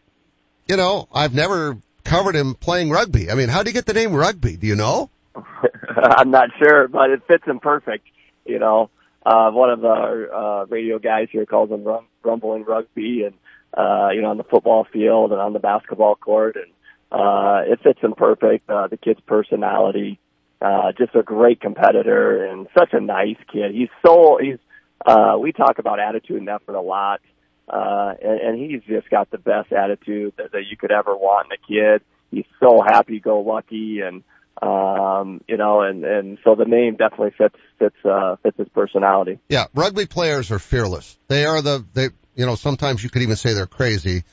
you 0.67 0.77
know, 0.77 1.07
I've 1.13 1.33
never 1.33 1.77
covered 2.03 2.35
him 2.35 2.55
playing 2.55 2.89
rugby. 2.89 3.31
I 3.31 3.35
mean, 3.35 3.49
how 3.49 3.63
did 3.63 3.69
you 3.69 3.73
get 3.73 3.85
the 3.85 3.93
name 3.93 4.13
rugby? 4.13 4.57
Do 4.57 4.67
you 4.67 4.75
know? 4.75 5.09
I'm 5.35 6.31
not 6.31 6.49
sure, 6.61 6.87
but 6.87 7.09
it 7.09 7.21
fits 7.27 7.45
him 7.45 7.59
perfect. 7.59 8.05
You 8.45 8.59
know, 8.59 8.89
uh, 9.25 9.51
one 9.51 9.69
of 9.69 9.83
our, 9.83 10.33
uh, 10.33 10.65
radio 10.65 10.99
guys 10.99 11.29
here 11.31 11.45
calls 11.45 11.69
him 11.69 11.83
rum, 11.83 12.05
rumbling 12.23 12.65
rugby 12.65 13.23
and, 13.23 13.33
uh, 13.73 14.09
you 14.13 14.21
know, 14.21 14.29
on 14.29 14.37
the 14.37 14.43
football 14.43 14.85
field 14.91 15.31
and 15.31 15.41
on 15.41 15.53
the 15.53 15.59
basketball 15.59 16.15
court. 16.15 16.55
And, 16.55 16.71
uh, 17.11 17.61
it 17.65 17.79
fits 17.83 17.99
him 17.99 18.13
perfect. 18.13 18.69
Uh, 18.69 18.87
the 18.87 18.97
kid's 18.97 19.21
personality, 19.21 20.19
uh, 20.61 20.91
just 20.97 21.15
a 21.15 21.23
great 21.23 21.61
competitor 21.61 22.45
and 22.45 22.67
such 22.77 22.89
a 22.93 22.99
nice 22.99 23.37
kid. 23.51 23.73
He's 23.73 23.89
so, 24.05 24.37
he's, 24.41 24.57
uh, 25.05 25.37
we 25.39 25.51
talk 25.51 25.79
about 25.79 25.99
attitude 25.99 26.37
and 26.37 26.49
effort 26.49 26.75
a 26.75 26.81
lot. 26.81 27.21
Uh, 27.69 28.13
and, 28.21 28.39
and 28.39 28.59
he's 28.59 28.81
just 28.83 29.09
got 29.09 29.29
the 29.29 29.37
best 29.37 29.71
attitude 29.73 30.33
that, 30.37 30.51
that 30.53 30.63
you 30.69 30.77
could 30.77 30.91
ever 30.91 31.15
want 31.15 31.47
in 31.47 31.51
a 31.51 31.67
kid. 31.67 32.01
He's 32.31 32.45
so 32.59 32.81
happy 32.81 33.19
go 33.19 33.41
lucky 33.41 33.99
and, 34.01 34.23
um, 34.61 35.41
you 35.47 35.57
know, 35.57 35.81
and, 35.81 36.03
and 36.03 36.37
so 36.43 36.55
the 36.55 36.65
name 36.65 36.95
definitely 36.95 37.31
fits, 37.37 37.55
fits, 37.77 37.95
uh, 38.03 38.37
fits 38.41 38.57
his 38.57 38.69
personality. 38.69 39.39
Yeah. 39.49 39.65
Rugby 39.75 40.05
players 40.07 40.49
are 40.51 40.59
fearless. 40.59 41.17
They 41.27 41.45
are 41.45 41.61
the, 41.61 41.85
they, 41.93 42.07
you 42.37 42.45
know, 42.45 42.55
sometimes 42.55 43.03
you 43.03 43.09
could 43.09 43.23
even 43.23 43.35
say 43.35 43.53
they're 43.53 43.67
crazy. 43.67 44.23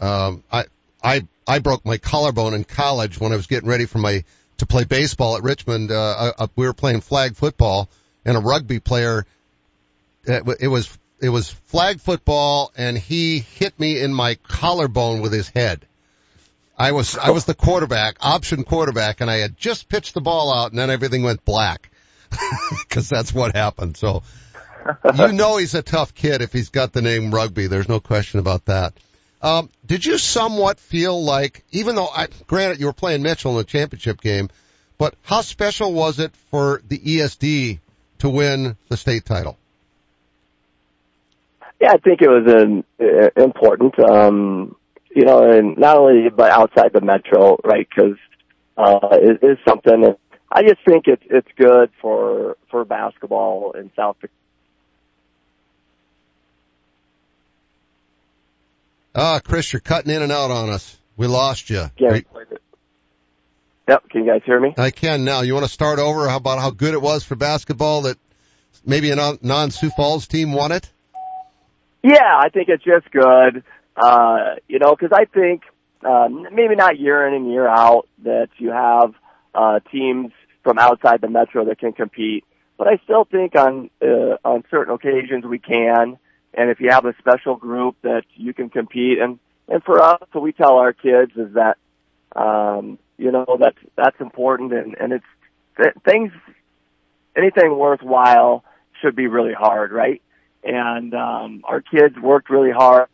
Um, 0.00 0.44
I, 0.52 0.66
I, 1.02 1.26
I 1.46 1.58
broke 1.58 1.84
my 1.84 1.98
collarbone 1.98 2.54
in 2.54 2.62
college 2.62 3.18
when 3.18 3.32
I 3.32 3.36
was 3.36 3.48
getting 3.48 3.68
ready 3.68 3.86
for 3.86 3.98
my, 3.98 4.22
to 4.58 4.66
play 4.66 4.84
baseball 4.84 5.36
at 5.36 5.42
Richmond. 5.42 5.90
Uh, 5.90 6.32
uh, 6.38 6.46
we 6.54 6.66
were 6.66 6.74
playing 6.74 7.00
flag 7.00 7.34
football 7.34 7.88
and 8.24 8.36
a 8.36 8.40
rugby 8.40 8.78
player 8.78 9.26
it 10.26 10.68
was 10.68 10.98
it 11.20 11.28
was 11.28 11.50
flag 11.50 12.00
football 12.00 12.72
and 12.76 12.98
he 12.98 13.38
hit 13.38 13.78
me 13.78 14.00
in 14.00 14.12
my 14.12 14.34
collarbone 14.46 15.20
with 15.22 15.32
his 15.32 15.48
head. 15.48 15.86
I 16.76 16.92
was, 16.92 17.16
I 17.16 17.30
was 17.30 17.44
the 17.44 17.54
quarterback, 17.54 18.16
option 18.20 18.64
quarterback, 18.64 19.20
and 19.20 19.30
I 19.30 19.36
had 19.36 19.56
just 19.56 19.88
pitched 19.88 20.14
the 20.14 20.20
ball 20.20 20.52
out 20.52 20.72
and 20.72 20.78
then 20.78 20.90
everything 20.90 21.22
went 21.22 21.44
black. 21.44 21.88
Cause 22.88 23.08
that's 23.08 23.32
what 23.32 23.54
happened. 23.54 23.96
So 23.96 24.22
you 25.16 25.32
know 25.32 25.56
he's 25.56 25.74
a 25.74 25.82
tough 25.82 26.14
kid 26.14 26.42
if 26.42 26.52
he's 26.52 26.68
got 26.68 26.92
the 26.92 27.02
name 27.02 27.34
rugby. 27.34 27.66
There's 27.66 27.88
no 27.88 28.00
question 28.00 28.40
about 28.40 28.66
that. 28.66 28.94
Um, 29.42 29.68
did 29.84 30.04
you 30.04 30.16
somewhat 30.16 30.80
feel 30.80 31.22
like, 31.22 31.64
even 31.70 31.96
though 31.96 32.08
I, 32.08 32.28
granted 32.46 32.80
you 32.80 32.86
were 32.86 32.94
playing 32.94 33.22
Mitchell 33.22 33.52
in 33.52 33.58
the 33.58 33.64
championship 33.64 34.20
game, 34.20 34.48
but 34.96 35.14
how 35.22 35.42
special 35.42 35.92
was 35.92 36.18
it 36.18 36.34
for 36.50 36.80
the 36.88 36.98
ESD 36.98 37.78
to 38.20 38.28
win 38.30 38.76
the 38.88 38.96
state 38.96 39.24
title? 39.24 39.58
Yeah, 41.80 41.92
I 41.92 41.98
think 41.98 42.22
it 42.22 42.28
was 42.28 42.46
an, 42.46 42.84
uh, 42.98 43.42
important. 43.42 43.98
Um, 43.98 44.76
you 45.14 45.24
know, 45.24 45.50
and 45.50 45.76
not 45.76 45.98
only 45.98 46.30
but 46.30 46.50
outside 46.50 46.92
the 46.92 47.00
metro, 47.00 47.58
right? 47.62 47.86
Because 47.88 48.16
uh, 48.76 49.08
it 49.12 49.42
is 49.42 49.58
something 49.66 50.16
I 50.50 50.62
just 50.62 50.84
think 50.84 51.08
it's 51.08 51.22
it's 51.28 51.48
good 51.56 51.90
for 52.00 52.56
for 52.70 52.84
basketball 52.84 53.72
in 53.72 53.90
South 53.96 54.16
Ah, 59.14 59.40
Chris, 59.42 59.72
you're 59.72 59.80
cutting 59.80 60.12
in 60.12 60.22
and 60.22 60.32
out 60.32 60.50
on 60.50 60.70
us. 60.70 60.96
We 61.16 61.28
lost 61.28 61.70
you. 61.70 61.84
Yeah. 61.98 62.20
Yep. 63.86 64.08
Can 64.08 64.24
you 64.24 64.32
guys 64.32 64.42
hear 64.44 64.58
me? 64.58 64.74
I 64.76 64.90
can 64.90 65.24
now. 65.24 65.42
You 65.42 65.54
want 65.54 65.66
to 65.66 65.72
start 65.72 65.98
over? 65.98 66.28
How 66.28 66.36
about 66.36 66.58
how 66.58 66.70
good 66.70 66.94
it 66.94 67.02
was 67.02 67.22
for 67.22 67.36
basketball 67.36 68.02
that 68.02 68.18
maybe 68.84 69.10
a 69.10 69.16
non-Sioux 69.40 69.90
Falls 69.90 70.26
team 70.26 70.52
won 70.52 70.72
it? 70.72 70.90
Yeah, 72.02 72.18
I 72.22 72.48
think 72.48 72.68
it's 72.68 72.82
just 72.82 73.10
good. 73.10 73.62
Uh, 73.96 74.56
you 74.68 74.78
know, 74.78 74.96
cause 74.96 75.10
I 75.12 75.26
think, 75.26 75.62
um, 76.04 76.48
maybe 76.52 76.74
not 76.74 76.98
year 76.98 77.26
in 77.28 77.34
and 77.34 77.50
year 77.50 77.68
out 77.68 78.08
that 78.24 78.48
you 78.58 78.70
have, 78.70 79.14
uh, 79.54 79.80
teams 79.92 80.32
from 80.64 80.78
outside 80.78 81.20
the 81.20 81.28
metro 81.28 81.64
that 81.66 81.78
can 81.78 81.92
compete, 81.92 82.44
but 82.76 82.88
I 82.88 82.98
still 83.04 83.24
think 83.24 83.54
on, 83.54 83.90
uh, 84.02 84.36
on 84.44 84.64
certain 84.70 84.92
occasions 84.92 85.44
we 85.44 85.58
can. 85.58 86.18
And 86.56 86.70
if 86.70 86.80
you 86.80 86.90
have 86.90 87.04
a 87.04 87.14
special 87.18 87.56
group 87.56 87.96
that 88.02 88.22
you 88.34 88.54
can 88.54 88.70
compete 88.70 89.18
and, 89.18 89.38
and 89.68 89.82
for 89.82 90.00
us, 90.00 90.20
what 90.32 90.42
we 90.42 90.52
tell 90.52 90.76
our 90.76 90.92
kids 90.92 91.32
is 91.36 91.54
that, 91.54 91.76
um, 92.36 92.98
you 93.16 93.32
know, 93.32 93.56
that's, 93.58 93.78
that's 93.96 94.20
important 94.20 94.72
and, 94.72 94.94
and 94.98 95.12
it's, 95.12 95.24
th- 95.76 95.94
things, 96.04 96.32
anything 97.36 97.76
worthwhile 97.76 98.64
should 99.02 99.16
be 99.16 99.26
really 99.26 99.54
hard, 99.54 99.90
right? 99.92 100.22
And, 100.62 101.14
um, 101.14 101.62
our 101.64 101.80
kids 101.80 102.16
worked 102.20 102.50
really 102.50 102.70
hard 102.70 103.08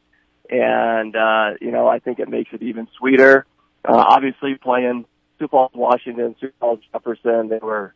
and 0.50 1.14
uh, 1.14 1.50
you 1.60 1.70
know 1.70 1.86
I 1.86 2.00
think 2.00 2.18
it 2.18 2.28
makes 2.28 2.50
it 2.52 2.62
even 2.62 2.88
sweeter. 2.98 3.46
Uh, 3.84 3.96
obviously, 3.96 4.56
playing 4.56 5.06
Sioux 5.38 5.48
Falls, 5.48 5.70
Washington, 5.74 6.34
Sioux 6.40 6.52
Falls, 6.60 6.80
Jefferson, 6.92 7.48
they 7.48 7.58
were, 7.62 7.94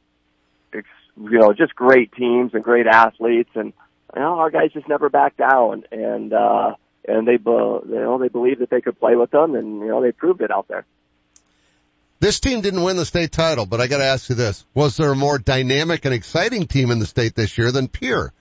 ex- 0.72 0.86
you 1.20 1.38
know, 1.38 1.52
just 1.52 1.74
great 1.74 2.12
teams 2.12 2.54
and 2.54 2.64
great 2.64 2.86
athletes, 2.86 3.50
and 3.54 3.74
you 4.14 4.20
know 4.20 4.38
our 4.38 4.50
guys 4.50 4.72
just 4.72 4.88
never 4.88 5.08
backed 5.08 5.38
down, 5.38 5.84
and 5.90 6.32
uh, 6.32 6.74
and 7.06 7.26
they, 7.26 7.36
be- 7.36 7.50
you 7.50 7.84
know, 7.86 8.18
they 8.18 8.28
believed 8.28 8.60
that 8.60 8.70
they 8.70 8.80
could 8.80 8.98
play 8.98 9.16
with 9.16 9.30
them, 9.30 9.54
and 9.54 9.80
you 9.80 9.88
know 9.88 10.02
they 10.02 10.12
proved 10.12 10.40
it 10.40 10.50
out 10.50 10.68
there. 10.68 10.84
This 12.20 12.40
team 12.40 12.62
didn't 12.62 12.82
win 12.82 12.96
the 12.96 13.04
state 13.04 13.32
title, 13.32 13.66
but 13.66 13.80
I 13.80 13.86
got 13.86 13.98
to 13.98 14.04
ask 14.04 14.28
you 14.28 14.34
this: 14.34 14.64
Was 14.74 14.96
there 14.96 15.12
a 15.12 15.16
more 15.16 15.38
dynamic 15.38 16.04
and 16.04 16.14
exciting 16.14 16.66
team 16.66 16.90
in 16.90 16.98
the 16.98 17.06
state 17.06 17.34
this 17.34 17.58
year 17.58 17.72
than 17.72 17.88
Pierre? 17.88 18.32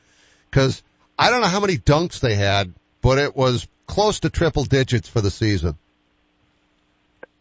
Because 0.49 0.81
I 1.17 1.29
don't 1.29 1.41
know 1.41 1.47
how 1.47 1.59
many 1.59 1.77
dunks 1.77 2.19
they 2.19 2.35
had, 2.35 2.73
but 3.01 3.17
it 3.17 3.35
was 3.35 3.67
close 3.87 4.21
to 4.21 4.29
triple 4.29 4.63
digits 4.63 5.09
for 5.09 5.21
the 5.21 5.31
season. 5.31 5.77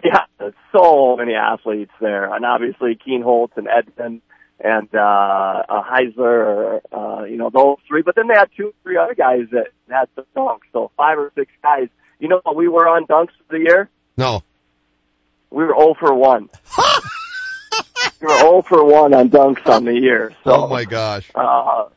Yeah, 0.02 0.24
so 0.72 1.16
many 1.16 1.34
athletes 1.34 1.92
there, 2.00 2.34
and 2.34 2.44
obviously 2.44 2.96
Keen 2.96 3.22
Holtz 3.22 3.52
and 3.56 3.68
Edmond 3.68 4.22
and 4.62 4.88
uh, 4.94 5.62
uh 5.68 5.82
Heisler, 5.82 6.80
uh, 6.92 7.24
you 7.24 7.36
know 7.36 7.50
those 7.50 7.78
three. 7.88 8.02
But 8.02 8.14
then 8.14 8.28
they 8.28 8.34
had 8.34 8.48
two, 8.56 8.72
three 8.82 8.96
other 8.96 9.14
guys 9.14 9.48
that 9.52 9.68
had 9.90 10.08
the 10.14 10.24
dunks, 10.36 10.60
so 10.72 10.90
five 10.96 11.18
or 11.18 11.32
six 11.34 11.50
guys. 11.62 11.88
You 12.18 12.28
know 12.28 12.40
what 12.44 12.54
we 12.56 12.68
were 12.68 12.88
on 12.88 13.06
dunks 13.06 13.32
for 13.48 13.58
the 13.58 13.64
year? 13.64 13.90
No, 14.16 14.42
we 15.50 15.64
were 15.64 15.74
0 15.76 15.94
for 15.98 16.14
one. 16.14 16.48
we 18.20 18.26
were 18.26 18.38
0 18.38 18.62
for 18.62 18.84
one 18.84 19.12
on 19.12 19.28
dunks 19.28 19.66
on 19.66 19.84
the 19.84 19.94
year. 19.94 20.32
So, 20.44 20.52
oh 20.52 20.68
my 20.68 20.84
gosh. 20.84 21.30
Uh, 21.34 21.88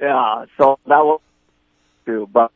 yeah, 0.00 0.46
so 0.56 0.78
that 0.86 1.04
was 1.04 1.20
too, 2.06 2.28
but 2.32 2.52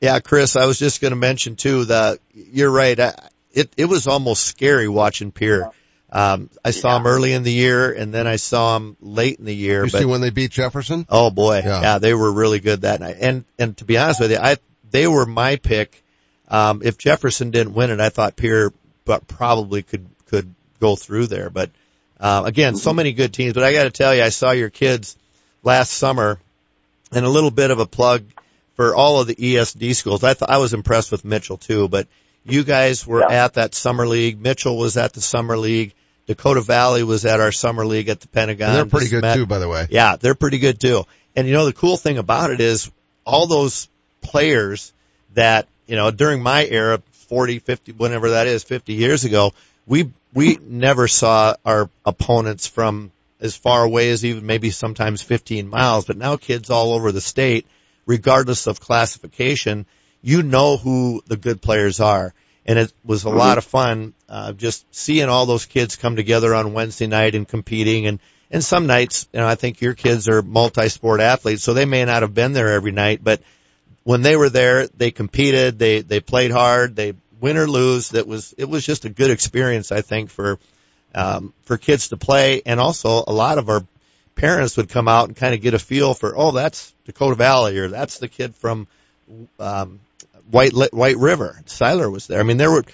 Yeah, 0.00 0.18
Chris, 0.20 0.56
I 0.56 0.66
was 0.66 0.78
just 0.78 1.00
going 1.00 1.12
to 1.12 1.16
mention 1.16 1.56
too 1.56 1.84
that 1.86 2.18
you're 2.34 2.70
right. 2.70 2.98
I, 2.98 3.14
it 3.52 3.72
it 3.76 3.84
was 3.84 4.06
almost 4.06 4.44
scary 4.44 4.88
watching 4.88 5.30
Pierre. 5.30 5.70
Um, 6.14 6.50
I 6.62 6.72
saw 6.72 6.90
Yeah. 6.92 6.96
him 6.98 7.06
early 7.06 7.32
in 7.32 7.42
the 7.42 7.52
year, 7.52 7.90
and 7.90 8.12
then 8.12 8.26
I 8.26 8.36
saw 8.36 8.76
him 8.76 8.96
late 9.00 9.38
in 9.38 9.46
the 9.46 9.54
year. 9.54 9.84
You 9.86 9.90
but 9.90 9.98
see 10.00 10.04
when 10.04 10.20
they 10.20 10.28
beat 10.30 10.50
Jefferson? 10.50 11.06
oh 11.08 11.30
boy, 11.30 11.62
Yeah. 11.64 11.80
yeah. 11.80 11.98
they 11.98 12.12
were 12.12 12.30
really 12.30 12.60
good 12.60 12.82
that 12.82 13.00
night. 13.00 13.16
And 13.18 13.44
and 13.58 13.74
to 13.78 13.84
be 13.86 13.96
honest 13.96 14.20
with 14.20 14.30
you, 14.30 14.36
I 14.38 14.58
they 14.90 15.06
were 15.08 15.24
my 15.24 15.56
pick. 15.56 16.02
Um, 16.48 16.82
if 16.84 16.98
Jefferson 16.98 17.50
didn't 17.50 17.72
win 17.72 17.90
it, 17.90 17.98
I 17.98 18.10
thought 18.10 18.36
Pierre 18.36 18.72
but 19.06 19.26
probably 19.26 19.82
could 19.82 20.06
could 20.28 20.54
go 20.80 20.96
through 20.96 21.28
there. 21.28 21.48
But 21.48 21.70
uh, 22.20 22.42
again, 22.44 22.76
so 22.76 22.92
many 22.92 23.12
good 23.12 23.32
teams. 23.32 23.54
But 23.54 23.64
I 23.64 23.72
got 23.72 23.84
to 23.84 23.90
tell 23.90 24.14
you, 24.14 24.22
I 24.22 24.28
saw 24.28 24.50
your 24.50 24.68
kids 24.70 25.16
last 25.62 25.92
summer, 25.92 26.38
and 27.10 27.24
a 27.24 27.28
little 27.30 27.50
bit 27.50 27.70
of 27.70 27.78
a 27.78 27.86
plug 27.86 28.22
for 28.76 28.94
all 28.94 29.20
of 29.20 29.26
the 29.28 29.34
ESD 29.34 29.94
schools. 29.96 30.22
I 30.24 30.34
thought 30.34 30.50
I 30.50 30.58
was 30.58 30.74
impressed 30.74 31.10
with 31.10 31.24
Mitchell 31.24 31.56
too, 31.56 31.88
but 31.88 32.06
you 32.44 32.64
guys 32.64 33.06
were 33.06 33.20
Yeah. 33.20 33.44
at 33.46 33.54
that 33.54 33.74
summer 33.74 34.06
league. 34.06 34.40
Mitchell 34.40 34.76
was 34.76 34.96
at 34.98 35.14
the 35.14 35.20
summer 35.22 35.56
league. 35.56 35.94
Dakota 36.26 36.60
Valley 36.60 37.02
was 37.02 37.24
at 37.24 37.40
our 37.40 37.52
summer 37.52 37.84
league 37.84 38.08
at 38.08 38.20
the 38.20 38.28
Pentagon. 38.28 38.70
And 38.70 38.76
they're 38.78 38.86
pretty 38.86 39.08
good 39.08 39.22
met- 39.22 39.36
too, 39.36 39.46
by 39.46 39.58
the 39.58 39.68
way. 39.68 39.86
yeah, 39.90 40.16
they're 40.16 40.34
pretty 40.34 40.58
good 40.58 40.80
too. 40.80 41.04
And 41.34 41.46
you 41.46 41.54
know, 41.54 41.66
the 41.66 41.72
cool 41.72 41.96
thing 41.96 42.18
about 42.18 42.50
it 42.50 42.60
is 42.60 42.90
all 43.24 43.46
those 43.46 43.88
players 44.20 44.92
that, 45.34 45.66
you 45.86 45.96
know, 45.96 46.10
during 46.10 46.42
my 46.42 46.64
era, 46.64 47.02
40, 47.28 47.58
50, 47.60 47.92
whenever 47.92 48.30
that 48.30 48.46
is, 48.46 48.62
50 48.64 48.92
years 48.92 49.24
ago, 49.24 49.52
we, 49.86 50.10
we 50.32 50.58
never 50.62 51.08
saw 51.08 51.54
our 51.64 51.88
opponents 52.04 52.66
from 52.66 53.10
as 53.40 53.56
far 53.56 53.82
away 53.82 54.10
as 54.10 54.24
even 54.24 54.46
maybe 54.46 54.70
sometimes 54.70 55.22
15 55.22 55.68
miles, 55.68 56.04
but 56.04 56.16
now 56.16 56.36
kids 56.36 56.70
all 56.70 56.92
over 56.92 57.10
the 57.10 57.20
state, 57.20 57.66
regardless 58.06 58.66
of 58.66 58.80
classification, 58.80 59.84
you 60.22 60.42
know 60.42 60.76
who 60.76 61.22
the 61.26 61.36
good 61.36 61.60
players 61.60 61.98
are. 61.98 62.32
And 62.64 62.78
it 62.78 62.92
was 63.04 63.24
a 63.24 63.30
lot 63.30 63.58
of 63.58 63.64
fun, 63.64 64.14
uh, 64.28 64.52
just 64.52 64.86
seeing 64.94 65.28
all 65.28 65.46
those 65.46 65.66
kids 65.66 65.96
come 65.96 66.14
together 66.14 66.54
on 66.54 66.74
Wednesday 66.74 67.08
night 67.08 67.34
and 67.34 67.46
competing 67.46 68.06
and, 68.06 68.20
and 68.52 68.62
some 68.62 68.86
nights, 68.86 69.28
you 69.32 69.40
know, 69.40 69.48
I 69.48 69.56
think 69.56 69.80
your 69.80 69.94
kids 69.94 70.28
are 70.28 70.42
multi-sport 70.42 71.20
athletes, 71.20 71.64
so 71.64 71.74
they 71.74 71.86
may 71.86 72.04
not 72.04 72.22
have 72.22 72.34
been 72.34 72.52
there 72.52 72.72
every 72.72 72.92
night, 72.92 73.24
but 73.24 73.40
when 74.04 74.22
they 74.22 74.36
were 74.36 74.48
there, 74.48 74.86
they 74.88 75.10
competed, 75.10 75.78
they, 75.78 76.02
they 76.02 76.20
played 76.20 76.50
hard, 76.50 76.94
they 76.94 77.14
win 77.40 77.56
or 77.56 77.66
lose. 77.66 78.10
That 78.10 78.26
was, 78.26 78.54
it 78.56 78.68
was 78.68 78.84
just 78.84 79.04
a 79.04 79.10
good 79.10 79.30
experience, 79.30 79.92
I 79.92 80.02
think, 80.02 80.30
for, 80.30 80.58
um, 81.14 81.52
for 81.62 81.76
kids 81.76 82.08
to 82.08 82.16
play. 82.16 82.62
And 82.64 82.78
also 82.80 83.24
a 83.26 83.32
lot 83.32 83.58
of 83.58 83.68
our 83.68 83.84
parents 84.34 84.76
would 84.76 84.88
come 84.88 85.08
out 85.08 85.28
and 85.28 85.36
kind 85.36 85.54
of 85.54 85.60
get 85.60 85.74
a 85.74 85.78
feel 85.78 86.14
for, 86.14 86.36
oh, 86.36 86.52
that's 86.52 86.92
Dakota 87.06 87.34
Valley 87.34 87.78
or 87.78 87.88
that's 87.88 88.18
the 88.18 88.28
kid 88.28 88.54
from, 88.54 88.86
um, 89.58 90.00
White, 90.50 90.72
White 90.72 91.16
River. 91.16 91.60
Siler 91.66 92.10
was 92.10 92.26
there. 92.26 92.40
I 92.40 92.42
mean, 92.42 92.56
there 92.56 92.70
were, 92.70 92.84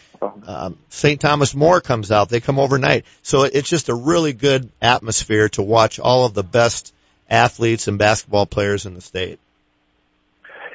um, 0.47 0.79
St. 0.89 1.21
Thomas 1.21 1.55
More 1.55 1.81
comes 1.81 2.11
out. 2.11 2.29
They 2.29 2.41
come 2.41 2.59
overnight. 2.59 3.05
So 3.23 3.43
it's 3.45 3.69
just 3.69 3.89
a 3.89 3.95
really 3.95 4.33
good 4.33 4.71
atmosphere 4.81 5.49
to 5.51 5.63
watch 5.63 5.99
all 5.99 6.25
of 6.25 6.35
the 6.35 6.45
best 6.45 6.95
athletes 7.29 7.89
and 7.89 7.99
basketball 7.99 8.47
players 8.47 8.87
in 8.87 8.95
the 8.95 9.01
state. 9.01 9.39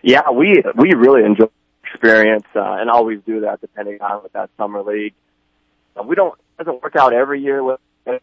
Yeah, 0.04 0.32
we 0.32 0.62
we 0.76 0.94
really 0.94 1.24
enjoy 1.24 1.46
experience 1.84 2.46
uh, 2.56 2.78
and 2.80 2.90
always 2.90 3.22
do 3.26 3.42
that 3.42 3.62
depending 3.62 4.02
on 4.02 4.24
with 4.24 4.34
that 4.34 4.50
summer 4.58 4.82
league. 4.84 5.14
Uh, 5.98 6.04
we 6.04 6.16
don't 6.16 6.38
it 6.60 6.66
doesn't 6.66 6.84
work 6.84 6.96
out 6.96 7.14
every 7.14 7.42
year 7.42 7.64
with 7.64 7.80
like 8.06 8.22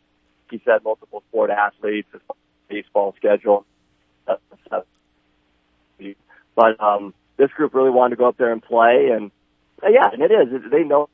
you 0.51 0.61
said 0.65 0.85
multiple 0.85 1.23
sport 1.29 1.51
athletes, 1.51 2.09
baseball 2.69 3.15
schedule. 3.17 3.65
But 6.57 6.79
um 6.79 7.15
this 7.41 7.51
group 7.53 7.75
really 7.75 7.91
wanted 7.91 8.11
to 8.11 8.17
go 8.17 8.29
up 8.29 8.37
there 8.37 8.53
and 8.53 8.63
play 8.63 9.11
and 9.13 9.31
uh, 9.83 9.89
yeah, 9.89 10.11
and 10.13 10.23
it 10.23 10.31
is. 10.31 10.71
They 10.71 10.85
know 10.85 11.09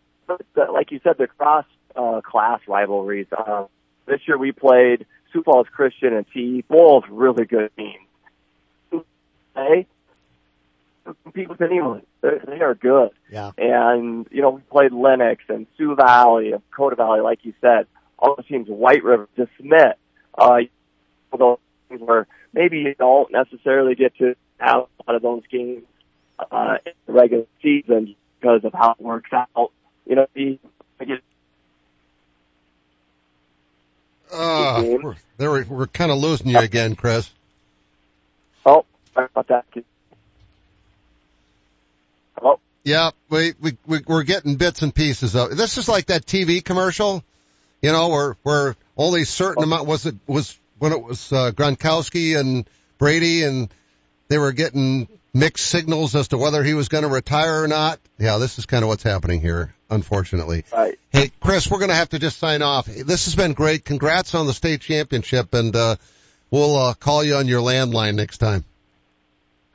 like 0.57 0.91
you 0.91 1.01
said 1.03 1.17
the 1.19 1.27
cross 1.27 1.65
uh 1.95 2.21
class 2.21 2.61
rivalries. 2.67 3.27
Uh 3.37 3.67
this 4.07 4.21
year 4.27 4.37
we 4.37 4.53
played 4.53 5.07
Sioux 5.33 5.43
Falls 5.43 5.67
Christian 5.71 6.15
and 6.15 6.27
T 6.33 6.65
both 6.69 7.05
really 7.09 7.45
good 7.45 7.71
teams. 7.77 9.05
Hey, 9.55 9.87
compete 11.23 11.49
with 11.49 11.61
anyone. 11.61 12.03
They're, 12.21 12.43
they 12.47 12.61
are 12.61 12.75
good. 12.75 13.11
Yeah. 13.31 13.53
And, 13.57 14.27
you 14.31 14.43
know, 14.43 14.51
we 14.51 14.61
played 14.63 14.93
Lennox 14.93 15.43
and 15.49 15.67
Sioux 15.77 15.95
Valley 15.95 16.53
and 16.53 16.63
Dakota 16.71 16.97
Valley, 16.97 17.21
like 17.21 17.45
you 17.45 17.55
said. 17.61 17.87
All 18.19 18.35
the 18.37 18.43
teams, 18.43 18.69
White 18.69 19.05
River, 19.05 19.29
DeSmet, 19.37 19.95
uh, 20.37 20.59
things 21.89 22.01
where 22.01 22.27
maybe 22.53 22.79
you 22.79 22.95
don't 22.95 23.31
necessarily 23.31 23.95
get 23.95 24.17
to 24.17 24.35
have 24.59 24.77
a 24.77 25.11
lot 25.11 25.17
of 25.17 25.23
those 25.23 25.43
games 25.51 25.85
uh, 26.39 26.77
in 26.85 26.93
the 27.07 27.13
regular 27.13 27.45
season 27.63 28.15
because 28.41 28.65
of 28.65 28.73
how 28.73 28.93
it 28.93 29.01
works 29.01 29.31
out. 29.33 29.73
You 30.07 30.17
know, 30.17 30.27
you 30.35 30.59
get 31.01 31.21
Uh, 34.33 34.83
we're, 35.03 35.15
there 35.39 35.53
we- 35.53 35.63
we're 35.63 35.87
kind 35.87 36.11
of 36.11 36.19
losing 36.19 36.49
you 36.49 36.59
again, 36.59 36.97
Chris. 36.97 37.31
oh, 38.65 38.85
sorry 39.15 39.29
about 39.35 39.47
that. 39.49 39.65
Hello. 42.37 42.59
Yeah, 42.85 43.11
we, 43.31 43.55
we, 43.61 43.77
we, 43.87 44.01
we're 44.07 44.25
getting 44.25 44.57
bits 44.57 44.83
and 44.83 44.95
pieces 44.95 45.35
of, 45.37 45.57
this 45.57 45.79
is 45.79 45.89
like 45.89 46.07
that 46.07 46.27
TV 46.27 46.63
commercial, 46.63 47.23
you 47.83 47.93
know, 47.93 48.09
where, 48.09 48.37
where 48.43 48.77
only 48.97 49.25
certain 49.25 49.63
amount 49.63 49.87
was 49.87 50.07
it, 50.07 50.17
was 50.27 50.59
when 50.79 50.93
it 50.93 51.03
was, 51.03 51.33
uh, 51.33 51.53
Gronkowski 51.53 52.39
and 52.39 52.69
Brady 52.99 53.45
and 53.45 53.69
they 54.29 54.39
were 54.39 54.53
getting 54.53 55.07
mixed 55.37 55.67
signals 55.67 56.15
as 56.15 56.29
to 56.29 56.39
whether 56.39 56.63
he 56.63 56.75
was 56.75 56.89
going 56.89 57.05
to 57.05 57.11
retire 57.11 57.63
or 57.63 57.69
not. 57.69 58.01
Yeah, 58.19 58.39
this 58.39 58.59
is 58.59 58.67
kind 58.67 58.83
of 58.83 58.89
what's 58.89 59.03
happening 59.03 59.41
here, 59.41 59.75
unfortunately. 59.91 60.65
Right. 60.73 60.99
Hey, 61.11 61.31
Chris, 61.41 61.71
we're 61.71 61.79
going 61.79 61.91
to 61.91 61.97
have 61.97 62.09
to 62.11 62.19
just 62.19 62.39
sign 62.39 62.63
off. 62.63 62.87
This 62.87 63.27
has 63.27 63.35
been 63.35 63.53
great. 63.53 63.85
Congrats 63.85 64.35
on 64.35 64.47
the 64.47 64.55
state 64.55 64.81
championship 64.81 65.55
and, 65.55 65.75
uh, 65.77 65.97
we'll, 66.51 66.77
uh, 66.77 66.95
call 66.95 67.23
you 67.23 67.37
on 67.37 67.47
your 67.47 67.61
landline 67.61 68.15
next 68.15 68.39
time. 68.39 68.65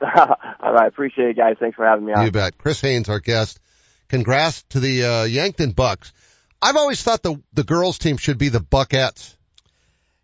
All 0.02 0.72
right. 0.72 0.88
Appreciate 0.88 1.30
it, 1.30 1.36
guys. 1.36 1.56
Thanks 1.60 1.76
for 1.76 1.86
having 1.86 2.04
me 2.04 2.12
on. 2.12 2.24
You 2.24 2.32
bet. 2.32 2.58
Chris 2.58 2.80
Haynes, 2.80 3.08
our 3.08 3.20
guest. 3.20 3.60
Congrats 4.08 4.62
to 4.70 4.80
the 4.80 5.04
uh, 5.04 5.24
Yankton 5.24 5.70
Bucks. 5.70 6.12
I've 6.60 6.76
always 6.76 7.02
thought 7.02 7.22
the 7.22 7.42
the 7.54 7.64
girls 7.64 7.98
team 7.98 8.18
should 8.18 8.38
be 8.38 8.50
the 8.50 8.60
Buckettes 8.60 9.34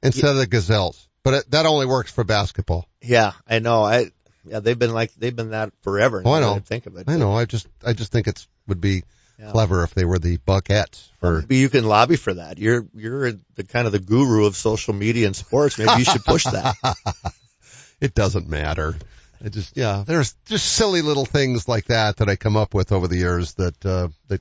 instead 0.03 0.31
of 0.31 0.37
the 0.37 0.47
Gazelles, 0.47 1.09
but 1.25 1.35
it, 1.35 1.51
that 1.51 1.67
only 1.67 1.87
works 1.87 2.13
for 2.13 2.23
basketball. 2.23 2.87
Yeah, 3.01 3.33
I 3.49 3.59
know. 3.61 3.83
I 3.83 4.11
yeah, 4.51 4.61
they've 4.61 4.79
been 4.79 4.93
like 4.93 5.15
they've 5.15 5.35
been 5.35 5.51
that 5.51 5.73
forever. 5.83 6.23
Oh, 6.25 6.33
I 6.33 6.41
now 6.41 6.47
know. 6.47 6.55
that 6.55 6.67
Think 6.67 6.87
of 6.87 6.97
it. 6.97 7.05
I 7.09 7.17
know. 7.17 7.33
I 7.33 7.45
just 7.45 7.67
I 7.85 7.93
just 7.93 8.13
think 8.13 8.27
it's 8.27 8.47
would 8.67 8.81
be 8.81 9.03
Yeah. 9.39 9.51
clever 9.53 9.85
if 9.85 9.95
they 9.95 10.05
were 10.05 10.19
the 10.19 10.39
Buckettes 10.39 11.09
for. 11.21 11.41
Maybe 11.41 11.57
you 11.57 11.69
can 11.69 11.85
lobby 11.85 12.17
for 12.17 12.35
that. 12.35 12.59
You're 12.59 12.87
you're 12.95 13.33
the 13.55 13.65
kind 13.65 13.87
of 13.87 13.93
the 13.93 13.99
guru 14.01 14.47
of 14.47 14.57
social 14.57 14.95
media 14.95 15.27
and 15.27 15.37
sports. 15.37 15.79
Maybe 15.79 15.99
you 15.99 16.05
should 16.05 16.25
push 16.25 16.45
that. 16.45 16.75
it 18.01 18.15
doesn't 18.15 18.49
matter. 18.49 18.97
I 19.45 19.49
just 19.49 19.77
yeah, 19.77 20.03
there's 20.07 20.35
just 20.47 20.67
silly 20.67 21.03
little 21.03 21.25
things 21.25 21.69
like 21.69 21.85
that 21.87 22.17
that 22.17 22.29
I 22.29 22.37
come 22.37 22.57
up 22.57 22.75
with 22.75 22.91
over 22.91 23.07
the 23.07 23.17
years 23.19 23.55
that 23.55 23.87
uh, 23.87 24.09
that 24.27 24.41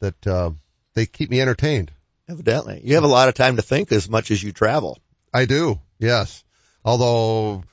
that 0.00 0.26
uh, 0.26 0.50
they 0.94 1.06
keep 1.06 1.30
me 1.30 1.40
entertained. 1.40 1.90
Evidently, 2.28 2.82
you 2.84 2.96
have 2.96 3.04
a 3.04 3.08
lot 3.08 3.28
of 3.30 3.34
time 3.34 3.56
to 3.56 3.62
think 3.62 3.90
as 3.90 4.08
much 4.08 4.30
as 4.30 4.42
you 4.42 4.52
travel. 4.52 4.98
I 5.32 5.46
do, 5.46 5.80
yes. 5.98 6.44
Although 6.84 7.64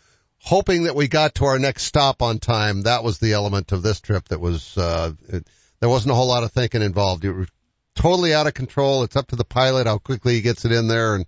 hoping 0.45 0.83
that 0.83 0.95
we 0.95 1.07
got 1.07 1.35
to 1.35 1.45
our 1.45 1.57
next 1.57 1.83
stop 1.83 2.21
on 2.21 2.37
time, 2.37 2.83
that 2.83 3.03
was 3.03 3.17
the 3.17 3.33
element 3.33 3.71
of 3.71 3.81
this 3.81 3.99
trip 3.99 4.27
that 4.29 4.39
was, 4.39 4.77
uh, 4.77 5.11
it, 5.27 5.47
there 5.79 5.89
wasn't 5.89 6.11
a 6.11 6.15
whole 6.15 6.27
lot 6.27 6.43
of 6.43 6.51
thinking 6.51 6.83
involved. 6.83 7.23
You 7.23 7.33
were 7.33 7.47
totally 7.95 8.33
out 8.33 8.45
of 8.45 8.53
control. 8.53 9.03
It's 9.03 9.15
up 9.15 9.27
to 9.29 9.35
the 9.35 9.43
pilot 9.43 9.87
how 9.87 9.97
quickly 9.97 10.35
he 10.35 10.41
gets 10.41 10.63
it 10.63 10.71
in 10.71 10.87
there. 10.87 11.15
And 11.15 11.25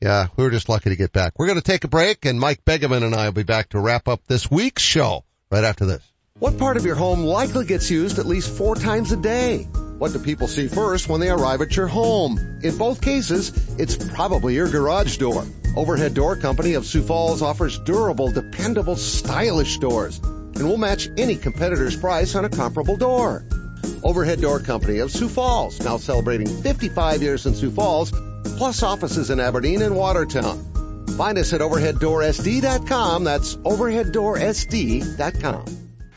yeah, 0.00 0.26
we 0.36 0.42
were 0.42 0.50
just 0.50 0.68
lucky 0.68 0.90
to 0.90 0.96
get 0.96 1.12
back. 1.12 1.38
We're 1.38 1.46
going 1.46 1.60
to 1.60 1.64
take 1.64 1.84
a 1.84 1.88
break 1.88 2.24
and 2.24 2.40
Mike 2.40 2.64
Begeman 2.64 3.04
and 3.04 3.14
I 3.14 3.26
will 3.26 3.32
be 3.32 3.44
back 3.44 3.70
to 3.70 3.78
wrap 3.78 4.08
up 4.08 4.26
this 4.26 4.50
week's 4.50 4.82
show 4.82 5.24
right 5.48 5.64
after 5.64 5.86
this. 5.86 6.02
What 6.40 6.58
part 6.58 6.76
of 6.76 6.84
your 6.84 6.96
home 6.96 7.20
likely 7.20 7.64
gets 7.64 7.88
used 7.92 8.18
at 8.18 8.26
least 8.26 8.50
four 8.50 8.74
times 8.74 9.12
a 9.12 9.16
day? 9.16 9.68
What 10.02 10.12
do 10.12 10.18
people 10.18 10.48
see 10.48 10.66
first 10.66 11.08
when 11.08 11.20
they 11.20 11.30
arrive 11.30 11.60
at 11.60 11.76
your 11.76 11.86
home? 11.86 12.58
In 12.64 12.76
both 12.76 13.00
cases, 13.00 13.52
it's 13.78 13.94
probably 13.94 14.56
your 14.56 14.68
garage 14.68 15.18
door. 15.18 15.46
Overhead 15.76 16.14
Door 16.14 16.38
Company 16.38 16.74
of 16.74 16.84
Sioux 16.84 17.02
Falls 17.02 17.40
offers 17.40 17.78
durable, 17.78 18.32
dependable, 18.32 18.96
stylish 18.96 19.78
doors 19.78 20.18
and 20.18 20.64
will 20.64 20.76
match 20.76 21.08
any 21.16 21.36
competitor's 21.36 21.94
price 21.94 22.34
on 22.34 22.44
a 22.44 22.48
comparable 22.48 22.96
door. 22.96 23.46
Overhead 24.02 24.40
Door 24.40 24.62
Company 24.62 24.98
of 24.98 25.12
Sioux 25.12 25.28
Falls, 25.28 25.78
now 25.78 25.98
celebrating 25.98 26.48
55 26.48 27.22
years 27.22 27.46
in 27.46 27.54
Sioux 27.54 27.70
Falls, 27.70 28.12
plus 28.56 28.82
offices 28.82 29.30
in 29.30 29.38
Aberdeen 29.38 29.82
and 29.82 29.94
Watertown. 29.94 31.06
Find 31.16 31.38
us 31.38 31.52
at 31.52 31.60
overheaddoorsd.com. 31.60 33.22
That's 33.22 33.54
overheaddoorsd.com. 33.54 35.91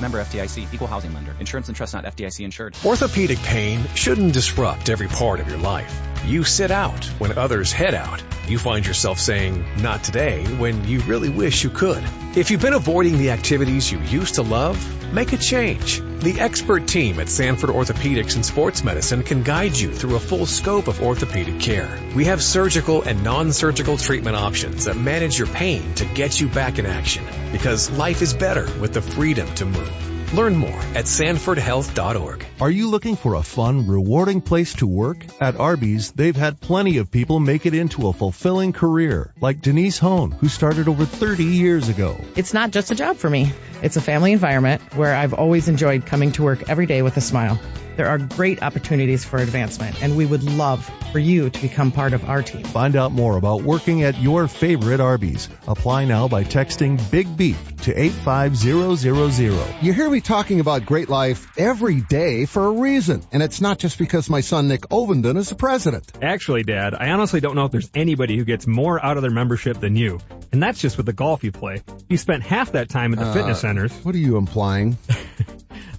Member 0.00 0.20
FDIC, 0.20 0.72
equal 0.72 0.88
housing 0.88 1.12
lender. 1.14 1.34
Insurance 1.40 1.68
and 1.68 1.76
trust 1.76 1.94
not 1.94 2.04
FDIC 2.04 2.44
insured. 2.44 2.76
Orthopedic 2.84 3.38
pain 3.38 3.84
shouldn't 3.94 4.32
disrupt 4.32 4.88
every 4.88 5.08
part 5.08 5.40
of 5.40 5.48
your 5.48 5.58
life. 5.58 6.00
You 6.24 6.44
sit 6.44 6.70
out 6.70 7.04
when 7.18 7.38
others 7.38 7.72
head 7.72 7.94
out. 7.94 8.22
You 8.48 8.58
find 8.58 8.86
yourself 8.86 9.18
saying, 9.18 9.64
not 9.80 10.04
today, 10.04 10.44
when 10.44 10.84
you 10.86 11.00
really 11.00 11.28
wish 11.28 11.64
you 11.64 11.70
could. 11.70 12.02
If 12.36 12.50
you've 12.50 12.60
been 12.60 12.74
avoiding 12.74 13.18
the 13.18 13.30
activities 13.30 13.90
you 13.90 13.98
used 14.00 14.34
to 14.36 14.42
love, 14.42 15.05
make 15.16 15.32
a 15.32 15.38
change. 15.38 16.02
The 16.20 16.38
expert 16.40 16.86
team 16.86 17.18
at 17.20 17.30
Sanford 17.30 17.70
Orthopedics 17.70 18.34
and 18.34 18.44
Sports 18.44 18.84
Medicine 18.84 19.22
can 19.22 19.42
guide 19.42 19.74
you 19.74 19.90
through 19.90 20.16
a 20.16 20.20
full 20.20 20.44
scope 20.44 20.88
of 20.88 21.00
orthopedic 21.00 21.58
care. 21.58 21.98
We 22.14 22.26
have 22.26 22.42
surgical 22.42 23.00
and 23.00 23.24
non-surgical 23.24 23.96
treatment 23.96 24.36
options 24.36 24.84
that 24.84 24.98
manage 24.98 25.38
your 25.38 25.48
pain 25.48 25.94
to 25.94 26.04
get 26.04 26.38
you 26.38 26.48
back 26.48 26.78
in 26.78 26.84
action. 26.84 27.24
Because 27.50 27.90
life 27.90 28.20
is 28.20 28.34
better 28.34 28.68
with 28.78 28.92
the 28.92 29.00
freedom 29.00 29.48
to 29.54 29.64
move. 29.64 30.16
Learn 30.34 30.56
more 30.56 30.80
at 30.94 31.04
sanfordhealth.org. 31.06 32.44
Are 32.60 32.70
you 32.70 32.90
looking 32.90 33.16
for 33.16 33.34
a 33.34 33.42
fun, 33.42 33.86
rewarding 33.86 34.40
place 34.40 34.74
to 34.74 34.86
work? 34.86 35.24
At 35.40 35.56
Arby's, 35.56 36.12
they've 36.12 36.36
had 36.36 36.60
plenty 36.60 36.98
of 36.98 37.10
people 37.10 37.38
make 37.38 37.64
it 37.64 37.74
into 37.74 38.08
a 38.08 38.12
fulfilling 38.12 38.72
career, 38.72 39.32
like 39.40 39.62
Denise 39.62 39.98
Hone, 39.98 40.32
who 40.32 40.48
started 40.48 40.88
over 40.88 41.04
30 41.04 41.44
years 41.44 41.88
ago. 41.88 42.16
It's 42.34 42.52
not 42.52 42.70
just 42.70 42.90
a 42.90 42.94
job 42.94 43.16
for 43.16 43.30
me. 43.30 43.52
It's 43.82 43.96
a 43.96 44.00
family 44.00 44.32
environment 44.32 44.80
where 44.94 45.14
I've 45.14 45.34
always 45.34 45.68
enjoyed 45.68 46.06
coming 46.06 46.32
to 46.32 46.42
work 46.42 46.68
every 46.68 46.86
day 46.86 47.02
with 47.02 47.16
a 47.16 47.20
smile. 47.20 47.60
There 47.96 48.08
are 48.08 48.18
great 48.18 48.62
opportunities 48.62 49.24
for 49.24 49.38
advancement, 49.38 50.02
and 50.02 50.18
we 50.18 50.26
would 50.26 50.42
love 50.42 50.84
for 51.12 51.18
you 51.18 51.48
to 51.48 51.62
become 51.62 51.92
part 51.92 52.12
of 52.12 52.28
our 52.28 52.42
team. 52.42 52.62
Find 52.62 52.94
out 52.94 53.10
more 53.10 53.38
about 53.38 53.62
working 53.62 54.02
at 54.02 54.20
your 54.20 54.48
favorite 54.48 55.00
Arby's. 55.00 55.48
Apply 55.66 56.04
now 56.04 56.28
by 56.28 56.44
texting 56.44 57.00
Big 57.10 57.34
Beef 57.38 57.58
to 57.82 57.98
85000. 57.98 59.82
You 59.82 59.92
hear 59.94 60.10
me 60.10 60.20
talking 60.20 60.60
about 60.60 60.84
great 60.84 61.08
life 61.08 61.50
every 61.56 62.02
day 62.02 62.44
for 62.44 62.66
a 62.66 62.70
reason, 62.70 63.22
and 63.32 63.42
it's 63.42 63.62
not 63.62 63.78
just 63.78 63.96
because 63.98 64.28
my 64.28 64.42
son 64.42 64.68
Nick 64.68 64.82
Ovenden 64.90 65.38
is 65.38 65.48
the 65.48 65.54
president. 65.54 66.04
Actually, 66.20 66.64
Dad, 66.64 66.94
I 66.94 67.10
honestly 67.12 67.40
don't 67.40 67.54
know 67.54 67.64
if 67.64 67.72
there's 67.72 67.90
anybody 67.94 68.36
who 68.36 68.44
gets 68.44 68.66
more 68.66 69.02
out 69.02 69.16
of 69.16 69.22
their 69.22 69.30
membership 69.30 69.80
than 69.80 69.96
you. 69.96 70.20
And 70.52 70.62
that's 70.62 70.80
just 70.80 70.96
with 70.96 71.06
the 71.06 71.12
golf 71.12 71.44
you 71.44 71.52
play. 71.52 71.82
You 72.08 72.16
spent 72.16 72.42
half 72.42 72.72
that 72.72 72.88
time 72.88 73.12
at 73.12 73.18
the 73.18 73.26
uh, 73.26 73.32
fitness 73.32 73.64
centers. 73.66 73.92
What 74.04 74.14
are 74.14 74.18
you 74.18 74.36
implying? 74.36 74.96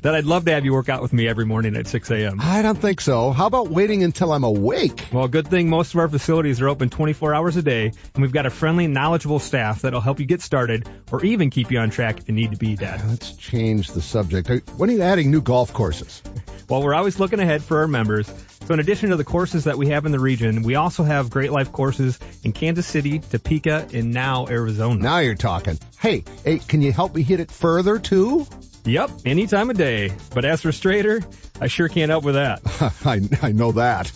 That 0.04 0.14
I'd 0.14 0.26
love 0.26 0.46
to 0.46 0.52
have 0.52 0.64
you 0.64 0.74
work 0.74 0.90
out 0.90 1.02
with 1.02 1.12
me 1.12 1.28
every 1.28 1.46
morning 1.46 1.76
at 1.76 1.88
6 1.88 2.12
a.m. 2.12 2.40
I 2.40 2.62
don't 2.62 2.78
think 2.78 3.02
so. 3.02 3.32
How 3.32 3.48
about 3.48 3.70
waiting 3.70 4.04
until 4.04 4.32
I'm 4.32 4.44
awake? 4.44 5.08
Well, 5.12 5.28
good 5.28 5.48
thing 5.48 5.70
most 5.70 5.96
of 5.96 6.00
our 6.00 6.08
facilities 6.08 6.62
are 6.62 6.70
open 6.70 6.90
24 6.90 7.34
hours 7.34 7.58
a 7.58 7.64
day, 7.64 7.92
and 8.14 8.22
we've 8.22 8.32
got 8.32 8.46
a 8.46 8.52
friendly, 8.52 8.86
knowledgeable 8.86 9.40
staff 9.40 9.82
that'll 9.82 10.00
help 10.00 10.20
you 10.20 10.28
get 10.28 10.42
started 10.42 10.88
or 11.12 11.26
even 11.26 11.50
keep 11.50 11.72
you 11.72 11.80
on 11.80 11.90
track 11.90 12.20
if 12.20 12.30
you 12.30 12.36
need 12.36 12.52
to 12.52 12.58
be, 12.58 12.76
Dad. 12.76 13.02
Let's 13.08 13.34
change 13.34 13.90
the 13.90 14.02
subject. 14.02 14.50
When 14.78 14.92
are 14.92 14.94
you 14.94 15.02
adding 15.02 15.32
new 15.32 15.42
golf 15.42 15.74
courses? 15.74 16.22
Well, 16.70 16.84
we're 16.84 16.96
always 16.96 17.18
looking 17.18 17.40
ahead 17.40 17.64
for 17.64 17.80
our 17.80 17.88
members. 17.88 18.30
So 18.68 18.74
in 18.74 18.82
addition 18.82 19.12
to 19.12 19.16
the 19.16 19.24
courses 19.24 19.64
that 19.64 19.78
we 19.78 19.88
have 19.88 20.06
in 20.06 20.12
the 20.12 20.20
region, 20.20 20.62
we 20.62 20.76
also 20.76 21.04
have 21.04 21.30
Great 21.30 21.54
Life 21.54 21.72
courses 21.72 22.20
in 22.44 22.52
Kansas 22.52 22.86
City, 22.86 23.20
Topeka, 23.20 23.88
and 23.94 24.12
now 24.12 24.46
Arizona. 24.50 25.02
Now 25.02 25.20
you're 25.20 25.36
talking. 25.36 25.80
Hey, 26.00 26.26
hey, 26.44 26.60
can 26.60 26.82
you 26.82 26.92
help 26.92 27.16
me 27.16 27.24
hit 27.24 27.40
it 27.40 27.50
further 27.50 27.98
too? 27.98 28.46
Yep, 28.84 29.10
any 29.26 29.48
time 29.48 29.70
of 29.70 29.78
day. 29.78 30.12
But 30.36 30.44
as 30.44 30.62
for 30.64 30.74
straighter, 30.74 31.22
I 31.62 31.68
sure 31.68 31.88
can't 31.88 32.10
help 32.10 32.26
with 32.26 32.36
that. 32.36 32.60
I, 33.06 33.22
I 33.42 33.54
know 33.54 33.72
that. 33.72 34.12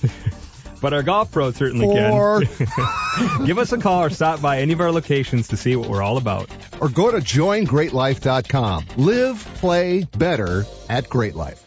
but 0.81 0.91
our 0.93 1.01
golf 1.03 1.31
pro 1.31 1.51
certainly 1.51 1.87
Or- 1.87 2.41
can. 2.41 3.45
Give 3.45 3.57
us 3.57 3.71
a 3.71 3.77
call 3.77 4.03
or 4.03 4.09
stop 4.09 4.41
by 4.41 4.59
any 4.59 4.73
of 4.73 4.81
our 4.81 4.91
locations 4.91 5.47
to 5.49 5.55
see 5.57 5.77
what 5.77 5.87
we're 5.87 6.01
all 6.01 6.17
about. 6.17 6.49
Or 6.81 6.89
go 6.89 7.09
to 7.09 7.19
joingreatlife.com. 7.19 8.85
Live, 8.97 9.45
play 9.55 10.03
better 10.17 10.65
at 10.89 11.07
Great 11.07 11.35
Life. 11.35 11.65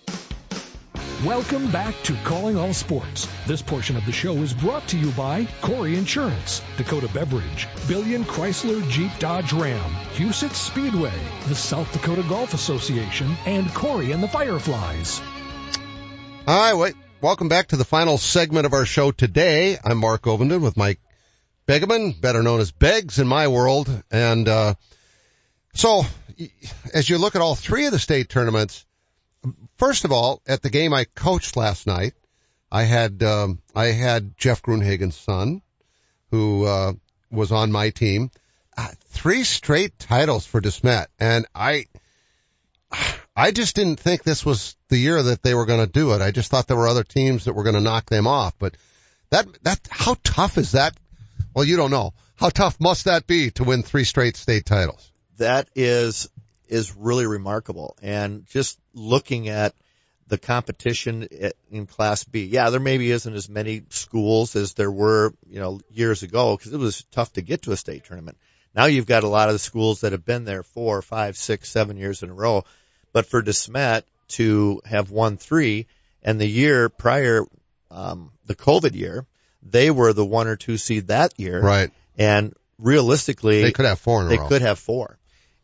Welcome 1.24 1.70
back 1.70 1.94
to 2.02 2.14
Calling 2.24 2.58
All 2.58 2.74
Sports. 2.74 3.26
This 3.46 3.62
portion 3.62 3.96
of 3.96 4.04
the 4.04 4.12
show 4.12 4.34
is 4.42 4.52
brought 4.52 4.86
to 4.88 4.98
you 4.98 5.10
by 5.12 5.48
Corey 5.62 5.96
Insurance, 5.96 6.60
Dakota 6.76 7.08
Beverage, 7.14 7.66
Billion 7.88 8.24
Chrysler 8.24 8.86
Jeep 8.90 9.10
Dodge 9.18 9.54
Ram, 9.54 9.90
Huset 10.16 10.52
Speedway, 10.52 11.18
the 11.48 11.54
South 11.54 11.90
Dakota 11.94 12.22
Golf 12.28 12.52
Association, 12.52 13.34
and 13.46 13.72
Corey 13.72 14.12
and 14.12 14.22
the 14.22 14.28
Fireflies. 14.28 15.22
Hi, 16.46 16.74
wait. 16.74 16.94
Welcome 17.22 17.48
back 17.48 17.68
to 17.68 17.76
the 17.76 17.86
final 17.86 18.18
segment 18.18 18.66
of 18.66 18.74
our 18.74 18.84
show 18.84 19.10
today. 19.10 19.78
I'm 19.82 19.96
Mark 19.96 20.24
Ovenden 20.24 20.60
with 20.60 20.76
Mike 20.76 21.00
Begeman, 21.66 22.20
better 22.20 22.42
known 22.42 22.60
as 22.60 22.70
Beggs 22.70 23.18
in 23.18 23.26
my 23.26 23.48
world. 23.48 23.88
And, 24.10 24.46
uh, 24.46 24.74
so 25.72 26.02
as 26.92 27.08
you 27.08 27.16
look 27.16 27.34
at 27.34 27.40
all 27.40 27.54
three 27.54 27.86
of 27.86 27.92
the 27.92 27.98
state 27.98 28.28
tournaments, 28.28 28.84
first 29.76 30.04
of 30.04 30.12
all, 30.12 30.42
at 30.46 30.62
the 30.62 30.70
game 30.70 30.92
I 30.92 31.04
coached 31.04 31.56
last 31.56 31.86
night, 31.86 32.14
I 32.70 32.84
had, 32.84 33.22
um, 33.22 33.60
I 33.74 33.86
had 33.86 34.36
Jeff 34.36 34.62
Grunhagen's 34.62 35.16
son, 35.16 35.62
who, 36.30 36.64
uh, 36.64 36.92
was 37.30 37.52
on 37.52 37.72
my 37.72 37.90
team. 37.90 38.30
Uh, 38.76 38.88
three 39.08 39.44
straight 39.44 39.98
titles 39.98 40.46
for 40.46 40.60
DeSmet. 40.60 41.06
And 41.18 41.46
I, 41.54 41.86
I 43.36 43.50
just 43.50 43.76
didn't 43.76 44.00
think 44.00 44.22
this 44.22 44.44
was 44.44 44.76
the 44.88 44.98
year 44.98 45.22
that 45.22 45.42
they 45.42 45.54
were 45.54 45.66
going 45.66 45.84
to 45.84 45.92
do 45.92 46.12
it. 46.12 46.20
I 46.20 46.30
just 46.30 46.50
thought 46.50 46.66
there 46.66 46.76
were 46.76 46.88
other 46.88 47.04
teams 47.04 47.44
that 47.44 47.54
were 47.54 47.62
going 47.62 47.76
to 47.76 47.80
knock 47.80 48.06
them 48.06 48.26
off. 48.26 48.54
But 48.58 48.76
that, 49.30 49.46
that, 49.62 49.80
how 49.90 50.16
tough 50.24 50.58
is 50.58 50.72
that? 50.72 50.96
Well, 51.54 51.64
you 51.64 51.76
don't 51.76 51.90
know. 51.90 52.14
How 52.36 52.48
tough 52.48 52.80
must 52.80 53.04
that 53.04 53.26
be 53.26 53.50
to 53.52 53.64
win 53.64 53.82
three 53.82 54.04
straight 54.04 54.36
state 54.36 54.66
titles? 54.66 55.12
that 55.38 55.68
is 55.74 56.28
is 56.74 56.94
really 56.96 57.26
remarkable. 57.26 57.96
And 58.02 58.46
just 58.46 58.78
looking 58.92 59.48
at 59.48 59.74
the 60.26 60.38
competition 60.38 61.28
in 61.70 61.86
Class 61.86 62.24
B, 62.24 62.44
yeah, 62.44 62.70
there 62.70 62.80
maybe 62.80 63.10
isn't 63.10 63.34
as 63.34 63.48
many 63.48 63.82
schools 63.90 64.56
as 64.56 64.74
there 64.74 64.90
were, 64.90 65.32
you 65.48 65.60
know, 65.60 65.80
years 65.90 66.22
ago 66.22 66.56
because 66.56 66.72
it 66.72 66.78
was 66.78 67.04
tough 67.12 67.32
to 67.34 67.42
get 67.42 67.62
to 67.62 67.72
a 67.72 67.76
state 67.76 68.04
tournament. 68.04 68.38
Now 68.74 68.86
you've 68.86 69.06
got 69.06 69.22
a 69.22 69.28
lot 69.28 69.48
of 69.48 69.54
the 69.54 69.58
schools 69.60 70.00
that 70.00 70.12
have 70.12 70.24
been 70.24 70.44
there 70.44 70.62
four, 70.62 71.00
five, 71.02 71.36
six, 71.36 71.68
seven 71.68 71.96
years 71.96 72.22
in 72.22 72.30
a 72.30 72.34
row. 72.34 72.64
But 73.12 73.26
for 73.26 73.42
DeSmet 73.42 74.02
to 74.28 74.80
have 74.84 75.10
won 75.10 75.36
three, 75.36 75.86
and 76.22 76.40
the 76.40 76.48
year 76.48 76.88
prior, 76.88 77.44
um, 77.90 78.32
the 78.46 78.56
COVID 78.56 78.94
year, 78.94 79.26
they 79.62 79.90
were 79.90 80.12
the 80.12 80.24
one 80.24 80.48
or 80.48 80.56
two 80.56 80.76
seed 80.78 81.08
that 81.08 81.38
year. 81.38 81.60
Right. 81.60 81.90
And 82.18 82.54
realistically, 82.78 83.62
They 83.62 83.72
could 83.72 83.86
have 83.86 84.00
four 84.00 84.22
in 84.22 84.26
a 84.26 84.30
they 84.30 84.38
row. 84.38 84.48
could 84.48 84.62
have 84.62 84.78
four. 84.78 85.18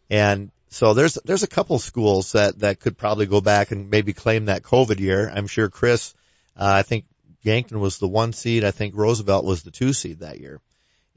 And 0.09 0.51
so 0.71 0.95
there's 0.95 1.15
there's 1.25 1.43
a 1.43 1.49
couple 1.49 1.79
schools 1.81 2.33
that 2.33 2.61
that 2.61 2.79
could 2.79 2.97
probably 2.97 3.27
go 3.27 3.41
back 3.41 3.73
and 3.73 3.91
maybe 3.91 4.13
claim 4.13 4.47
that 4.47 4.63
COVID 4.63 5.01
year. 5.01 5.29
I'm 5.29 5.49
sure 5.49 5.69
Chris, 5.69 6.15
uh, 6.57 6.73
I 6.73 6.83
think 6.83 7.07
Yankton 7.43 7.81
was 7.81 7.99
the 7.99 8.07
one 8.09 8.33
seed. 8.33 8.65
I 8.65 8.71
think 8.71 8.95
Roosevelt 8.95 9.45
was 9.45 9.63
the 9.63 9.73
two 9.73 9.93
seed 9.93 10.21
that 10.21 10.39
year. 10.41 10.61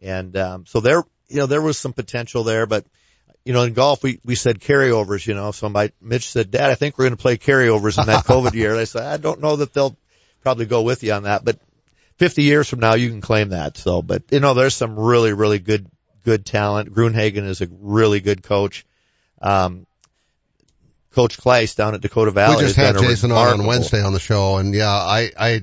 And 0.01 0.35
um, 0.37 0.65
so 0.65 0.79
there, 0.79 1.03
you 1.27 1.37
know, 1.37 1.45
there 1.45 1.61
was 1.61 1.77
some 1.77 1.93
potential 1.93 2.43
there, 2.43 2.65
but 2.65 2.85
you 3.45 3.53
know, 3.53 3.61
in 3.61 3.73
golf 3.73 4.01
we 4.01 4.19
we 4.25 4.33
said 4.33 4.59
carryovers. 4.59 5.27
You 5.27 5.35
know, 5.35 5.51
so 5.51 5.69
my 5.69 5.91
Mitch 6.01 6.29
said, 6.29 6.49
Dad, 6.49 6.71
I 6.71 6.75
think 6.75 6.97
we're 6.97 7.05
going 7.05 7.17
to 7.17 7.21
play 7.21 7.37
carryovers 7.37 7.99
in 7.99 8.07
that 8.07 8.25
COVID 8.25 8.53
year. 8.53 8.71
And 8.71 8.79
I 8.79 8.85
said, 8.85 9.03
I 9.03 9.17
don't 9.17 9.41
know 9.41 9.57
that 9.57 9.73
they'll 9.73 9.95
probably 10.41 10.65
go 10.65 10.81
with 10.81 11.03
you 11.03 11.13
on 11.13 11.23
that, 11.23 11.45
but 11.45 11.59
50 12.17 12.43
years 12.43 12.69
from 12.69 12.79
now 12.79 12.95
you 12.95 13.09
can 13.09 13.21
claim 13.21 13.49
that. 13.49 13.77
So, 13.77 14.01
but 14.01 14.23
you 14.31 14.39
know, 14.39 14.55
there's 14.55 14.75
some 14.75 14.99
really 14.99 15.33
really 15.33 15.59
good 15.59 15.85
good 16.23 16.43
talent. 16.43 16.93
Grunhagen 16.93 17.47
is 17.47 17.61
a 17.61 17.67
really 17.69 18.19
good 18.19 18.41
coach. 18.41 18.85
Um, 19.43 19.85
Coach 21.13 21.37
Kleis 21.37 21.75
down 21.75 21.93
at 21.93 22.01
Dakota 22.01 22.31
Valley. 22.31 22.55
we 22.55 22.61
just 22.63 22.75
had 22.75 22.97
Jason 22.97 23.31
on 23.31 23.59
on 23.59 23.65
Wednesday 23.67 24.01
on 24.01 24.13
the 24.13 24.19
show, 24.19 24.57
and 24.57 24.73
yeah, 24.73 24.89
I, 24.89 25.31
I, 25.37 25.61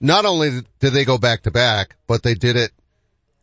not 0.00 0.26
only 0.26 0.60
did 0.80 0.92
they 0.92 1.04
go 1.06 1.16
back 1.16 1.44
to 1.44 1.50
back, 1.50 1.96
but 2.06 2.22
they 2.22 2.34
did 2.34 2.56
it 2.56 2.70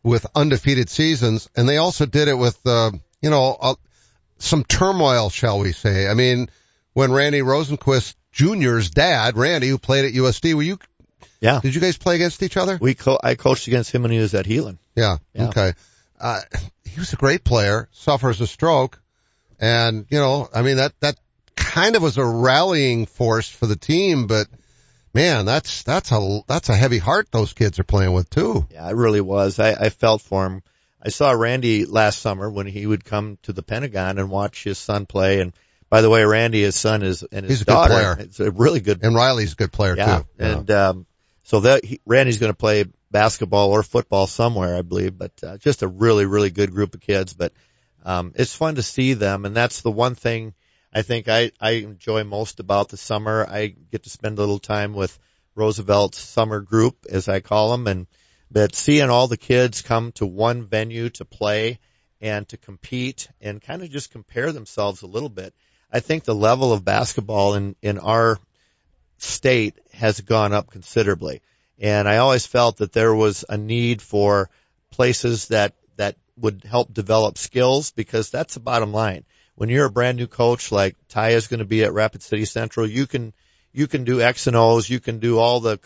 with 0.04 0.24
undefeated 0.34 0.88
seasons, 0.88 1.48
and 1.56 1.68
they 1.68 1.78
also 1.78 2.06
did 2.06 2.28
it 2.28 2.34
with, 2.38 2.58
uh, 2.64 2.92
you 3.20 3.30
know, 3.30 3.56
uh, 3.60 3.74
some 4.38 4.62
turmoil, 4.62 5.30
shall 5.30 5.58
we 5.58 5.72
say? 5.72 6.06
I 6.06 6.14
mean, 6.14 6.48
when 6.92 7.10
Randy 7.10 7.40
Rosenquist 7.40 8.14
Jr.'s 8.30 8.90
dad, 8.90 9.36
Randy, 9.36 9.68
who 9.68 9.78
played 9.78 10.04
at 10.04 10.12
USD, 10.12 10.54
were 10.54 10.62
you? 10.62 10.78
Yeah. 11.40 11.60
Did 11.60 11.74
you 11.74 11.80
guys 11.80 11.96
play 11.96 12.14
against 12.14 12.42
each 12.42 12.56
other? 12.56 12.78
We 12.80 12.94
co- 12.94 13.18
I 13.22 13.34
coached 13.34 13.66
against 13.66 13.90
him 13.92 14.02
when 14.02 14.10
he 14.12 14.18
was 14.18 14.34
at 14.34 14.46
Healing. 14.46 14.78
Yeah. 14.94 15.18
Yeah. 15.34 15.48
Okay. 15.48 15.72
Uh, 16.20 16.40
he 16.84 17.00
was 17.00 17.12
a 17.12 17.16
great 17.16 17.42
player, 17.44 17.88
suffers 17.92 18.40
a 18.40 18.46
stroke. 18.46 19.00
And, 19.58 20.06
you 20.08 20.18
know, 20.18 20.48
I 20.54 20.62
mean, 20.62 20.76
that, 20.76 20.92
that 21.00 21.16
kind 21.56 21.96
of 21.96 22.02
was 22.02 22.16
a 22.16 22.24
rallying 22.24 23.06
force 23.06 23.48
for 23.48 23.66
the 23.66 23.76
team, 23.76 24.26
but 24.26 24.46
man, 25.12 25.46
that's, 25.46 25.82
that's 25.82 26.12
a, 26.12 26.40
that's 26.46 26.68
a 26.68 26.76
heavy 26.76 26.98
heart 26.98 27.28
those 27.32 27.52
kids 27.52 27.78
are 27.78 27.84
playing 27.84 28.12
with 28.12 28.30
too. 28.30 28.66
Yeah, 28.70 28.88
it 28.88 28.94
really 28.94 29.20
was. 29.20 29.58
I, 29.58 29.72
I 29.72 29.88
felt 29.90 30.22
for 30.22 30.46
him. 30.46 30.62
I 31.02 31.08
saw 31.10 31.32
Randy 31.32 31.86
last 31.86 32.20
summer 32.20 32.48
when 32.50 32.66
he 32.66 32.86
would 32.86 33.04
come 33.04 33.38
to 33.42 33.52
the 33.52 33.62
Pentagon 33.62 34.18
and 34.18 34.30
watch 34.30 34.64
his 34.64 34.78
son 34.78 35.06
play. 35.06 35.40
And 35.40 35.52
by 35.90 36.02
the 36.02 36.10
way, 36.10 36.24
Randy, 36.24 36.62
his 36.62 36.76
son 36.76 37.02
is, 37.02 37.24
and 37.24 37.44
his 37.44 37.58
He's 37.58 37.62
a 37.62 37.64
good 37.64 37.72
daughter, 37.72 37.94
player. 37.94 38.16
it's 38.20 38.40
a 38.40 38.50
really 38.50 38.80
good 38.80 39.02
And 39.02 39.14
Riley's 39.14 39.52
a 39.54 39.56
good 39.56 39.72
player 39.72 39.96
yeah. 39.96 40.18
too. 40.18 40.26
Yeah. 40.38 40.46
And, 40.46 40.70
um, 40.70 41.06
so 41.42 41.60
that 41.60 41.84
he, 41.84 42.00
Randy's 42.06 42.38
going 42.38 42.52
to 42.52 42.56
play 42.56 42.84
basketball 43.10 43.70
or 43.72 43.82
football 43.82 44.26
somewhere, 44.26 44.76
I 44.76 44.82
believe, 44.82 45.16
but, 45.16 45.32
uh, 45.42 45.56
just 45.56 45.82
a 45.82 45.88
really, 45.88 46.26
really 46.26 46.50
good 46.50 46.70
group 46.72 46.94
of 46.94 47.00
kids. 47.00 47.32
But, 47.32 47.52
um, 48.04 48.32
it's 48.34 48.54
fun 48.54 48.76
to 48.76 48.82
see 48.82 49.14
them. 49.14 49.44
And 49.44 49.54
that's 49.54 49.82
the 49.82 49.90
one 49.90 50.14
thing 50.14 50.54
I 50.92 51.02
think 51.02 51.28
I, 51.28 51.52
I 51.60 51.72
enjoy 51.72 52.24
most 52.24 52.60
about 52.60 52.88
the 52.88 52.96
summer. 52.96 53.46
I 53.48 53.66
get 53.66 54.04
to 54.04 54.10
spend 54.10 54.38
a 54.38 54.40
little 54.40 54.58
time 54.58 54.94
with 54.94 55.18
Roosevelt's 55.54 56.18
summer 56.18 56.60
group, 56.60 57.06
as 57.10 57.28
I 57.28 57.40
call 57.40 57.72
them. 57.72 57.86
And, 57.86 58.06
but 58.50 58.74
seeing 58.74 59.10
all 59.10 59.28
the 59.28 59.36
kids 59.36 59.82
come 59.82 60.12
to 60.12 60.26
one 60.26 60.64
venue 60.64 61.10
to 61.10 61.24
play 61.24 61.78
and 62.20 62.48
to 62.48 62.56
compete 62.56 63.28
and 63.40 63.60
kind 63.60 63.82
of 63.82 63.90
just 63.90 64.10
compare 64.10 64.52
themselves 64.52 65.02
a 65.02 65.06
little 65.06 65.28
bit. 65.28 65.54
I 65.92 66.00
think 66.00 66.24
the 66.24 66.34
level 66.34 66.72
of 66.72 66.84
basketball 66.84 67.54
in, 67.54 67.76
in 67.82 67.98
our 67.98 68.38
state 69.18 69.78
has 69.92 70.20
gone 70.20 70.52
up 70.52 70.70
considerably. 70.70 71.42
And 71.78 72.08
I 72.08 72.18
always 72.18 72.46
felt 72.46 72.78
that 72.78 72.92
there 72.92 73.14
was 73.14 73.44
a 73.48 73.56
need 73.56 74.02
for 74.02 74.50
places 74.90 75.48
that, 75.48 75.74
that 75.98 76.16
would 76.36 76.64
help 76.64 76.92
develop 76.92 77.36
skills 77.36 77.90
because 77.90 78.30
that's 78.30 78.54
the 78.54 78.60
bottom 78.60 78.92
line. 78.92 79.24
When 79.54 79.68
you're 79.68 79.86
a 79.86 79.90
brand 79.90 80.16
new 80.16 80.26
coach 80.26 80.72
like 80.72 80.96
Ty 81.08 81.30
is 81.30 81.48
going 81.48 81.58
to 81.58 81.66
be 81.66 81.84
at 81.84 81.92
Rapid 81.92 82.22
City 82.22 82.44
Central, 82.44 82.88
you 82.88 83.06
can, 83.06 83.34
you 83.72 83.86
can 83.86 84.04
do 84.04 84.20
X 84.20 84.46
and 84.46 84.56
O's, 84.56 84.88
you 84.88 85.00
can 85.00 85.18
do 85.18 85.38
all 85.38 85.60
the, 85.60 85.78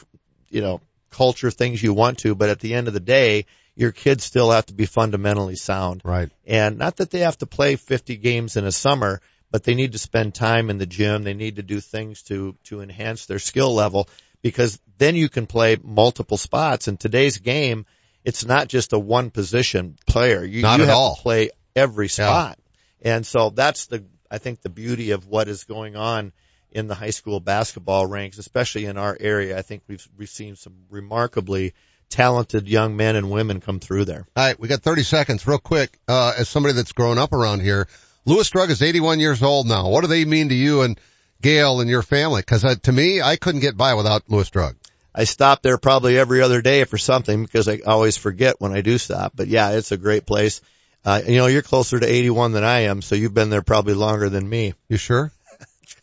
you 0.51 0.61
know, 0.61 0.81
culture 1.11 1.51
things 1.51 1.83
you 1.83 1.93
want 1.93 2.19
to, 2.19 2.35
but 2.35 2.51
at 2.51 2.61
the 2.61 2.75
end 2.75 2.89
of 2.89 2.95
the 2.95 3.01
day, 3.01 3.47
your 3.75 3.93
kids 3.93 4.25
still 4.25 4.51
have 4.51 4.67
to 4.67 4.75
be 4.75 4.87
fundamentally 4.87 5.57
sound. 5.57 6.03
Right. 6.05 6.31
And 6.47 6.79
not 6.79 6.97
that 6.97 7.11
they 7.11 7.21
have 7.21 7.39
to 7.39 7.47
play 7.47 7.77
50 7.77 8.17
games 8.17 8.57
in 8.57 8.67
a 8.67 8.73
summer, 8.73 9.21
but 9.51 9.65
they 9.65 9.75
need 9.75 9.93
to 9.93 9.99
spend 9.99 10.35
time 10.35 10.71
in 10.71 10.79
the 10.79 10.87
gym. 10.87 11.23
They 11.23 11.35
need 11.35 11.57
to 11.57 11.63
do 11.63 11.81
things 11.81 12.23
to, 12.25 12.57
to 12.65 12.81
enhance 12.81 13.27
their 13.27 13.39
skill 13.39 13.75
level 13.75 14.09
because 14.43 14.79
then 14.99 15.15
you 15.17 15.29
can 15.29 15.47
play 15.47 15.77
multiple 15.83 16.37
spots. 16.37 16.89
In 16.89 16.97
today's 16.97 17.39
game, 17.39 17.87
it's 18.25 18.45
not 18.45 18.69
just 18.69 18.93
a 18.93 18.99
one 18.99 19.31
position 19.31 19.97
player. 20.07 20.45
You, 20.45 20.63
Not 20.63 20.79
you 20.79 20.85
at 20.85 20.89
have 20.89 20.97
all. 20.97 21.17
to 21.17 21.23
play 21.23 21.51
every 21.75 22.09
spot. 22.09 22.59
And 23.03 23.27
so 23.27 23.51
that's 23.51 23.87
the, 23.87 24.05
I 24.31 24.39
think 24.39 24.63
the 24.63 24.69
beauty 24.69 25.11
of 25.11 25.27
what 25.27 25.49
is 25.49 25.65
going 25.65 25.97
on 25.97 26.33
in 26.71 26.87
the 26.87 26.95
high 26.95 27.11
school 27.11 27.41
basketball 27.41 28.07
ranks, 28.07 28.39
especially 28.39 28.87
in 28.87 28.97
our 28.97 29.17
area. 29.19 29.59
I 29.59 29.63
think 29.63 29.83
we've, 29.89 30.07
we've 30.17 30.29
seen 30.29 30.57
some 30.57 30.75
remarkably 30.89 31.75
talented 32.09 32.69
young 32.69 32.97
men 32.97 33.17
and 33.17 33.31
women 33.31 33.61
come 33.61 33.81
through 33.81 34.05
there. 34.05 34.27
All 34.37 34.47
right. 34.47 34.59
We 34.59 34.69
got 34.69 34.83
30 34.83 35.03
seconds 35.03 35.47
real 35.47 35.59
quick. 35.59 35.99
Uh, 36.07 36.35
as 36.39 36.49
somebody 36.49 36.75
that's 36.75 36.93
grown 36.93 37.19
up 37.19 37.33
around 37.33 37.61
here, 37.61 37.89
Lewis 38.25 38.49
Drug 38.51 38.71
is 38.71 38.83
81 38.83 39.19
years 39.19 39.43
old 39.43 39.67
now. 39.67 39.89
What 39.89 40.03
do 40.03 40.07
they 40.07 40.25
mean 40.25 40.49
to 40.51 40.55
you 40.55 40.83
and 40.83 40.99
Gail 41.41 41.81
and 41.81 41.91
your 41.91 42.03
family? 42.03 42.43
Cause 42.43 42.65
uh, 42.65 42.77
to 42.85 42.93
me, 42.93 43.21
I 43.21 43.37
couldn't 43.37 43.63
get 43.63 43.77
by 43.77 43.95
without 43.95 44.23
Lewis 44.29 44.49
Drug. 44.51 44.77
I 45.15 45.25
stop 45.25 45.63
there 45.63 45.79
probably 45.79 46.19
every 46.19 46.43
other 46.43 46.63
day 46.63 46.85
for 46.85 46.99
something 46.99 47.43
because 47.43 47.69
I 47.69 47.81
always 47.87 48.17
forget 48.17 48.61
when 48.61 48.73
I 48.73 48.81
do 48.81 48.99
stop. 48.99 49.33
But 49.35 49.49
yeah, 49.49 49.73
it's 49.73 49.93
a 49.93 49.97
great 49.97 50.27
place. 50.27 50.61
Uh, 51.05 51.21
you 51.27 51.37
know, 51.37 51.47
you're 51.47 51.63
closer 51.63 51.99
to 51.99 52.07
81 52.07 52.53
than 52.53 52.65
I 52.65 52.81
am, 52.81 53.03
so 53.03 53.15
you've 53.15 53.35
been 53.35 53.51
there 53.51 53.63
probably 53.63 53.95
longer 53.95 54.29
than 54.29 54.49
me. 54.49 54.75
You 54.89 54.97
sure? 54.97 55.33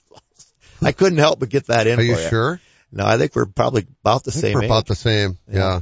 I 0.82 0.91
couldn't 0.91 1.17
help 1.17 1.39
but 1.39 1.50
get 1.50 1.67
that 1.67 1.88
in 1.88 2.00
Are 2.00 2.04
you 2.04 2.15
for 2.15 2.30
sure? 2.30 2.62
No, 2.91 3.06
I 3.06 3.17
think 3.17 3.36
we're 3.36 3.45
probably 3.45 3.86
about 4.04 4.24
the 4.24 4.32
same 4.32 4.56
we're 4.56 4.63
age. 4.63 4.69
about 4.69 4.88
the 4.88 4.95
same. 4.95 5.38
Yeah. 5.50 5.82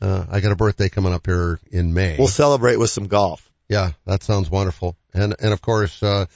Uh, 0.00 0.24
I 0.30 0.40
got 0.40 0.52
a 0.52 0.56
birthday 0.56 0.88
coming 0.88 1.12
up 1.12 1.26
here 1.26 1.58
in 1.70 1.92
May. 1.92 2.16
We'll 2.18 2.28
celebrate 2.28 2.76
with 2.76 2.90
some 2.90 3.08
golf. 3.08 3.50
Yeah, 3.68 3.92
that 4.06 4.22
sounds 4.22 4.48
wonderful. 4.48 4.96
And 5.12 5.34
and 5.40 5.52
of 5.52 5.60
course, 5.60 6.02
uh, 6.02 6.26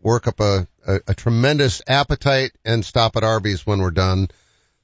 work 0.00 0.26
up 0.26 0.40
a, 0.40 0.66
a, 0.86 1.00
a 1.08 1.14
tremendous 1.14 1.82
appetite 1.86 2.52
and 2.64 2.84
stop 2.84 3.16
at 3.16 3.24
Arby's 3.24 3.66
when 3.66 3.80
we're 3.80 3.90
done. 3.90 4.28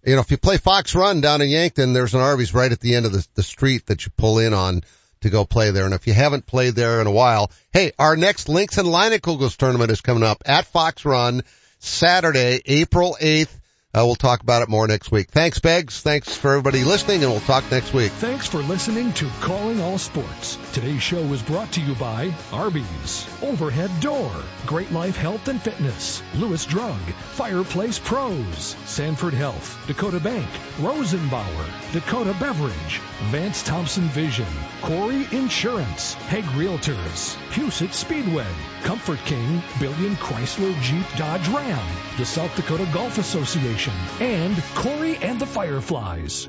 You 0.07 0.15
know, 0.15 0.21
if 0.21 0.31
you 0.31 0.39
play 0.39 0.57
Fox 0.57 0.95
Run 0.95 1.21
down 1.21 1.41
in 1.41 1.49
Yankton, 1.49 1.93
there's 1.93 2.15
an 2.15 2.21
Arby's 2.21 2.55
right 2.55 2.71
at 2.71 2.79
the 2.79 2.95
end 2.95 3.07
of 3.07 3.13
the, 3.13 3.27
the 3.35 3.43
street 3.43 3.87
that 3.87 4.07
you 4.07 4.13
pull 4.17 4.39
in 4.39 4.55
on 4.55 4.83
to 5.23 5.31
go 5.31 5.45
play 5.45 5.73
there. 5.73 5.85
And 5.85 5.95
if 5.95 6.07
you 6.07 6.13
haven't 6.13 6.47
played 6.47 6.77
there 6.77 7.01
in 7.01 7.09
a 7.09 7.13
while, 7.13 7.51
hey, 7.73 7.91
our 7.99 8.17
next 8.17 8.49
Lynx 8.49 8.79
and 8.79 8.87
Leinenkugels 8.87 9.57
tournament 9.57 9.91
is 9.91 10.01
coming 10.01 10.23
up 10.23 10.45
at 10.47 10.67
Fox 10.67 11.05
Run 11.05 11.43
Saturday, 11.81 12.63
April 12.67 13.17
8th. 13.21 13.53
Uh, 13.97 14.05
we'll 14.05 14.15
talk 14.15 14.43
about 14.43 14.61
it 14.61 14.69
more 14.69 14.87
next 14.87 15.11
week. 15.11 15.31
Thanks, 15.31 15.59
Beggs. 15.59 16.03
Thanks 16.03 16.37
for 16.37 16.51
everybody 16.51 16.85
listening, 16.85 17.23
and 17.23 17.33
we'll 17.33 17.41
talk 17.41 17.65
next 17.71 17.95
week. 17.95 18.13
Thanks 18.13 18.47
for 18.47 18.59
listening 18.59 19.11
to 19.15 19.27
Calling 19.41 19.81
All 19.81 19.97
Sports. 19.97 20.59
Today's 20.75 21.03
show 21.03 21.23
was 21.23 21.43
brought 21.43 21.73
to 21.73 21.81
you 21.81 21.95
by 21.95 22.35
Arby's, 22.53 23.27
Overhead 23.43 23.91
Door, 24.01 24.31
Great 24.67 24.93
Life 24.93 25.17
Health 25.17 25.49
and 25.49 25.63
Fitness, 25.63 26.23
Lewis 26.35 26.67
Drug, 26.67 26.99
Fireplace 26.99 27.99
Pros, 27.99 28.77
Sanford 28.85 29.33
Health, 29.33 29.83
Dakota 29.87 30.21
Bank, 30.21 30.47
Rosenbauer, 30.77 31.93
Dakota 31.95 32.37
Beverage, 32.39 33.01
Vance 33.31 33.63
Thompson 33.63 34.05
Vision, 34.09 34.47
Corey 34.83 35.27
Insurance, 35.33 36.13
Hague 36.29 36.45
Realtors, 36.45 37.35
Huset 37.53 37.95
Speedway, 37.95 38.47
Comfort 38.83 39.19
King, 39.25 39.63
Billion 39.81 40.17
Chrysler 40.17 40.79
Jeep 40.83 41.07
Dodge 41.17 41.49
Ram, 41.49 41.87
the 42.19 42.27
South 42.27 42.55
Dakota 42.57 42.87
Golf 42.93 43.17
Association, 43.17 43.86
and 44.21 44.63
Corey 44.75 45.17
and 45.17 45.41
the 45.41 45.47
Fireflies. 45.47 46.49